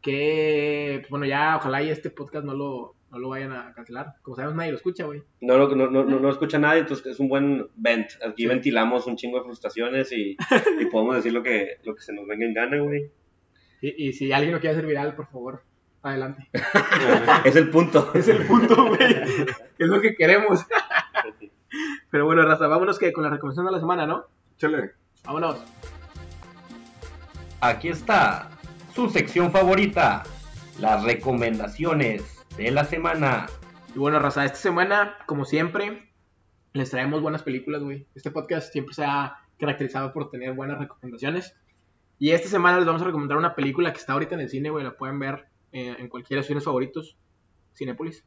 [0.02, 4.16] Que, pues, bueno, ya ojalá y este podcast no lo, no lo vayan a cancelar.
[4.24, 5.22] Como sabemos, nadie lo escucha, güey.
[5.42, 8.10] No, lo- no, no, no, no escucha nadie, entonces es un buen vent.
[8.26, 8.48] Aquí Sí.
[8.48, 10.36] ventilamos un chingo de frustraciones y,
[10.80, 13.12] y podemos decir lo que, lo que se nos venga en gana, güey.
[13.82, 15.64] Y, y si alguien lo quiere hacer viral, por favor,
[16.04, 16.48] adelante.
[17.46, 18.12] Es el punto.
[18.14, 19.00] Es el punto, güey.
[19.78, 20.66] es lo que queremos.
[22.10, 24.26] Pero bueno, Raza, vámonos que con la recomendación de la semana, ¿no?
[24.58, 24.92] Chale.
[25.24, 25.64] Vámonos.
[27.62, 28.50] Aquí está
[28.94, 30.24] su sección favorita,
[30.80, 33.48] las recomendaciones de la semana.
[33.96, 36.10] Y bueno, Raza, esta semana, como siempre,
[36.74, 38.08] les traemos buenas películas, güey.
[38.16, 41.56] Este podcast siempre se ha caracterizado por tener buenas recomendaciones.
[42.22, 44.70] Y esta semana les vamos a recomendar una película que está ahorita en el cine,
[44.70, 44.84] güey.
[44.84, 47.18] La pueden ver eh, en cualquiera de sus cines favoritos,
[47.76, 48.24] Cinépolis.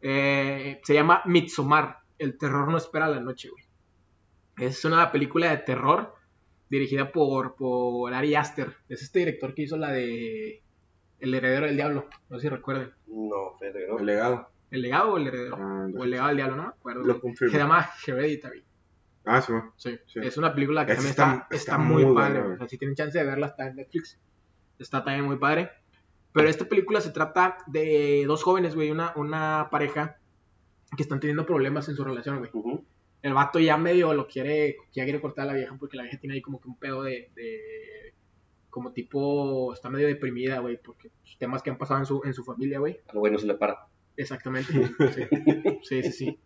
[0.00, 3.62] Eh, se llama Midsommar, El terror no espera la noche, güey.
[4.56, 6.14] Es una película de terror
[6.70, 8.74] dirigida por, por Ari Aster.
[8.88, 10.62] Es este director que hizo la de
[11.20, 12.06] El heredero del diablo.
[12.30, 12.90] No sé si recuerden.
[13.06, 13.58] No.
[13.60, 14.48] El legado.
[14.70, 15.56] ¿El legado o el heredero?
[15.60, 17.04] Ah, O el legado del diablo, no me acuerdo.
[17.04, 17.20] Lo.
[17.34, 18.64] Se llama Hereditary.
[19.26, 19.52] Ah, sí.
[19.76, 19.98] Sí.
[20.06, 20.20] Sí.
[20.22, 22.40] Es una película que también está- está, está está muy, muy padre.
[22.40, 22.54] buena.
[22.54, 24.18] O sea, si tienen chance de verla, está en Netflix.
[24.78, 25.70] Está también muy padre.
[26.32, 30.18] Pero esta película se trata de dos jóvenes, güey, una, una pareja
[30.96, 32.50] que están teniendo problemas en su relación, güey.
[33.22, 36.18] El vato ya medio lo quiere, ya quiere cortar a la vieja porque la vieja
[36.18, 38.14] tiene ahí como que un pedo de, de-
[38.70, 42.34] como tipo, está medio deprimida, güey, porque los temas que han pasado en su, en
[42.34, 43.00] su familia, güey.
[43.08, 43.86] Al güey no se le para.
[44.16, 44.72] Exactamente.
[45.82, 46.12] Sí, sí, sí.
[46.12, 46.38] sí.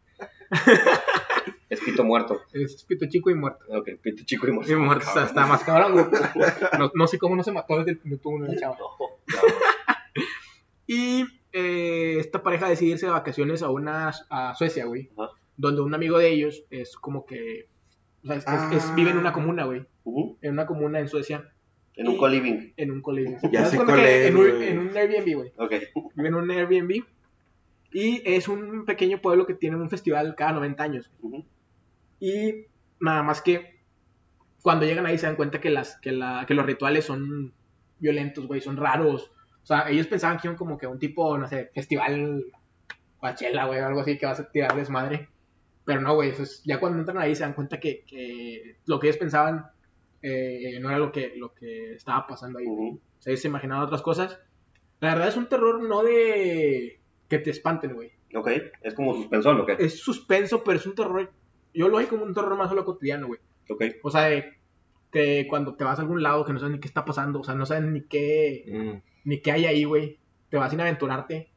[1.68, 2.40] Es pito muerto.
[2.52, 3.64] Es pito chico y muerto.
[3.68, 4.78] Ok, pito chico y muerto.
[4.78, 6.04] Muerto, está, está más cabrón, güey.
[6.78, 8.76] No, no sé cómo no se mató desde el minuto uno el chavo.
[10.86, 15.08] Y eh, esta pareja decide irse de vacaciones a una a Suecia, güey.
[15.16, 15.30] Ajá.
[15.56, 17.68] Donde un amigo de ellos es como que.
[18.24, 18.94] O sea, es- es- es- Ah.
[18.96, 19.84] vive en una comuna, güey.
[20.04, 20.36] Ujú.
[20.42, 21.52] En una comuna en Suecia.
[21.94, 22.72] En un co-living.
[22.76, 23.38] En un colegio.
[23.44, 24.68] Ya ¿Te das sé es, en, un, güey.
[24.68, 25.52] en un Airbnb, güey.
[25.58, 25.72] Ok.
[26.14, 27.04] Vive en un Airbnb.
[27.92, 31.10] Y es un pequeño pueblo que tiene un festival cada 90 años.
[32.20, 32.66] Y
[33.00, 33.80] nada más que
[34.62, 37.52] cuando llegan ahí se dan cuenta que, las, que, la, que los rituales son
[37.98, 39.32] violentos, güey, son raros.
[39.62, 42.44] O sea, ellos pensaban que iban como que un tipo, no sé, festival
[43.18, 45.28] Coachella, güey, o algo así, que vas a tirarles madre.
[45.84, 49.08] Pero no, güey, es- ya cuando entran ahí se dan cuenta que, que lo que
[49.08, 49.66] ellos pensaban
[50.22, 52.66] eh, no era lo que, lo que estaba pasando ahí.
[52.66, 52.90] güey.
[52.90, 52.96] Ujú.
[53.18, 54.38] O sea, ellos se imaginaban otras cosas.
[55.00, 56.99] La verdad es un terror no de
[57.30, 58.10] que te espanten, güey.
[58.34, 58.48] Ok.
[58.82, 59.70] Es como suspensón, ok.
[59.78, 61.32] Es suspenso, pero es un terror.
[61.72, 63.40] Yo lo veo como un terror más a lo cotidiano, güey.
[63.70, 63.84] Ok.
[64.02, 64.44] O sea, de,
[65.12, 67.44] de cuando te vas a algún lado que no sabes ni qué está pasando, o
[67.44, 69.02] sea, no sabes ni qué, Mm.
[69.28, 70.18] ni qué hay ahí, güey.
[70.50, 71.50] Te vas sin aventurarte.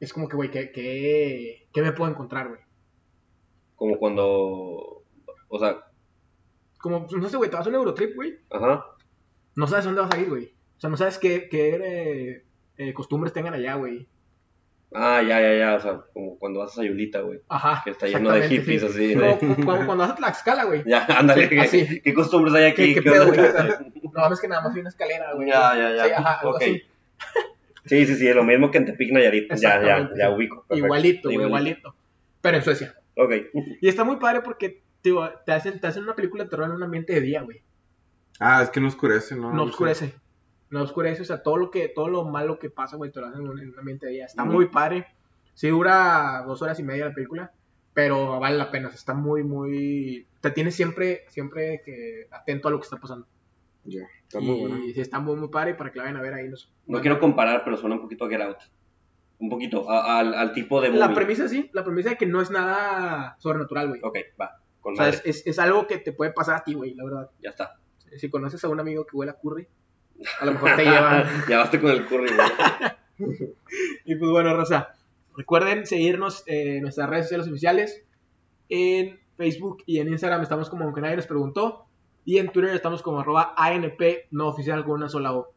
[0.00, 2.60] Es como que, güey, ¿qué, qué, qué me puedo encontrar, güey?
[3.76, 5.02] Como cuando.
[5.48, 5.80] O sea,
[6.78, 8.34] Como, no sé, güey, te vas a un Eurotrip, güey.
[8.50, 8.84] ajá.
[9.56, 10.52] No sabes dónde vas a ir, güey.
[10.76, 12.44] O sea, no sabes qué, qué eh,
[12.76, 14.06] eh, costumbres tengan allá, güey.
[14.94, 15.74] Ah, ya, ya, ya.
[15.74, 17.40] O sea, como cuando vas a Sayulita, güey.
[17.48, 17.82] Ajá.
[17.84, 18.86] Que está lleno de exactamente, hippies, sí.
[18.88, 20.84] así, de- como cuando, cuando vas a Tlaxcala, güey.
[20.86, 21.48] Ya, ándale.
[21.48, 22.00] ¿qué, Así.
[22.00, 22.94] qué costumbres hay aquí?
[22.94, 23.42] ¿Qué, qué ¿Qué pedo, onda?
[23.78, 23.92] güey?
[24.04, 25.48] No, mames que nada más hay una escalera, güey.
[25.48, 26.04] Ya, ya, ya.
[26.04, 26.62] Sí, ajá, algo ok.
[26.62, 26.82] así.
[27.86, 29.52] Sí, sí, sí, lo mismo que en Tepic Nayarit.
[29.56, 30.64] Ya, ya, ya ubico.
[30.68, 30.86] perfecto.
[30.86, 31.94] Igualito, güey, igualito.
[32.40, 32.94] Pero en Suecia.
[33.16, 33.32] Ok.
[33.80, 36.72] Y está muy padre porque, digo, te hacen, te hacen una película de terror en
[36.76, 37.62] un ambiente de día, güey.
[38.40, 39.52] Ah, es que no oscurece, ¿no?
[39.52, 40.14] No oscurece.
[40.74, 43.26] No oscurece, o sea, todo lo que, todo lo malo que pasa, güey, te lo
[43.28, 44.26] hacen en un, en un ambiente de día.
[44.26, 44.52] Está Ujú.
[44.52, 45.06] muy padre.
[45.54, 47.52] Sí dura dos horas y media la película,
[47.92, 50.26] pero vale la pena, o sea, está muy, muy...
[50.40, 53.26] Te tienes siempre, siempre que atento a lo que está pasando.
[53.84, 54.76] Ya, está muy y buena.
[54.94, 56.48] sí, está muy, muy padre para que la vayan a ver ahí.
[56.48, 56.72] Nos...
[56.86, 58.56] No quiero comparar, pero suena un poquito a Get Out.
[59.38, 61.14] Un poquito, a- al, al tipo de La movie.
[61.14, 64.00] premisa sí, la premisa de que no es nada sobrenatural, güey.
[64.02, 65.18] Ok, va, con O sea, madre.
[65.24, 67.30] es, es, es algo que te puede pasar a ti, güey, la verdad.
[67.42, 67.76] Ya está.
[68.16, 69.66] Si conoces a un amigo que huele a curry,
[70.40, 71.26] a lo mejor te llevan.
[71.48, 73.30] ya baste con el curry, güey.
[74.04, 74.94] y pues bueno, Rosa,
[75.36, 78.02] recuerden seguirnos en nuestras redes sociales oficiales.
[78.68, 81.86] En Facebook y en Instagram estamos como aunque nadie nos preguntó.
[82.24, 85.52] Y en Twitter estamos como arroba ANP no oficial con una sola O.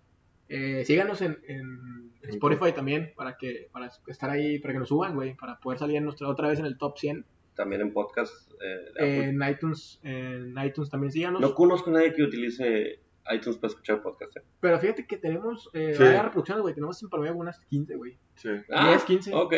[0.49, 5.15] Eh, síganos en, en Spotify también para que para estar ahí, para que nos suban,
[5.15, 7.25] güey, para poder salir nuestra, otra vez en el top 100.
[7.55, 8.51] También en podcast.
[8.99, 9.29] eh.
[9.29, 11.41] En iTunes, en iTunes también síganos.
[11.41, 12.99] no conozco a nadie que utilice
[13.33, 14.37] iTunes para escuchar podcast.
[14.37, 14.41] eh.
[14.59, 16.03] Pero fíjate que tenemos eh, Sí.
[16.03, 16.73] varias reproducciones, güey.
[16.73, 18.17] Tenemos en promedio unas 15, güey.
[18.35, 18.49] Sí.
[18.49, 19.33] 10, 15.
[19.33, 19.53] Ok.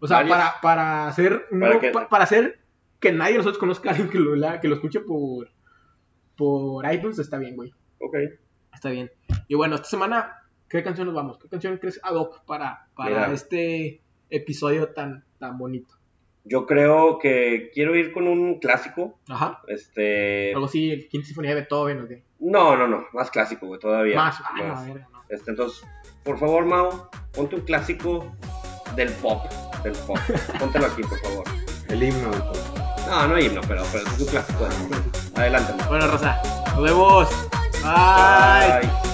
[0.00, 0.38] O sea, Varias.
[0.38, 1.90] para, para hacer ¿Para qué?
[1.90, 2.60] pa- para hacer
[3.00, 5.50] que nadie de nosotros conozca a alguien que lo, la- que lo escuche por,
[6.36, 7.72] por iTunes, está bien, güey.
[8.00, 8.14] Ok.
[8.72, 9.10] Está bien.
[9.48, 10.36] Y bueno, esta semana,
[10.68, 11.38] ¿qué canción nos vamos?
[11.38, 13.32] ¿Qué canción crees ad hoc para, para Mira.
[13.32, 14.00] este
[14.30, 15.94] episodio tan, tan bonito?
[16.44, 19.18] Yo creo que quiero ir con un clásico.
[19.28, 19.60] Ajá.
[19.68, 20.52] Este.
[20.54, 22.22] Algo así, Quinta Sinfonía de Beethoven, ¿o qué?
[22.40, 23.06] No, no, no.
[23.12, 24.16] Más clásico, güey, todavía.
[24.16, 24.36] Más.
[24.54, 24.80] Ay, Más.
[24.86, 25.22] no, verga, no.
[25.28, 25.82] Este, entonces,
[26.24, 28.32] por favor, Mau, ponte un clásico
[28.94, 29.44] del pop.
[29.82, 30.18] Del pop.
[30.58, 31.44] Póntelo aquí, por favor.
[31.88, 32.56] El himno del pop.
[33.08, 34.68] No, no himno, pero, pero es un clásico.
[35.36, 35.88] Adelante, Mau.
[35.88, 36.40] Bueno, Rosa,
[36.74, 37.28] nos vemos.
[37.82, 38.80] Bye.
[38.82, 39.07] Bye.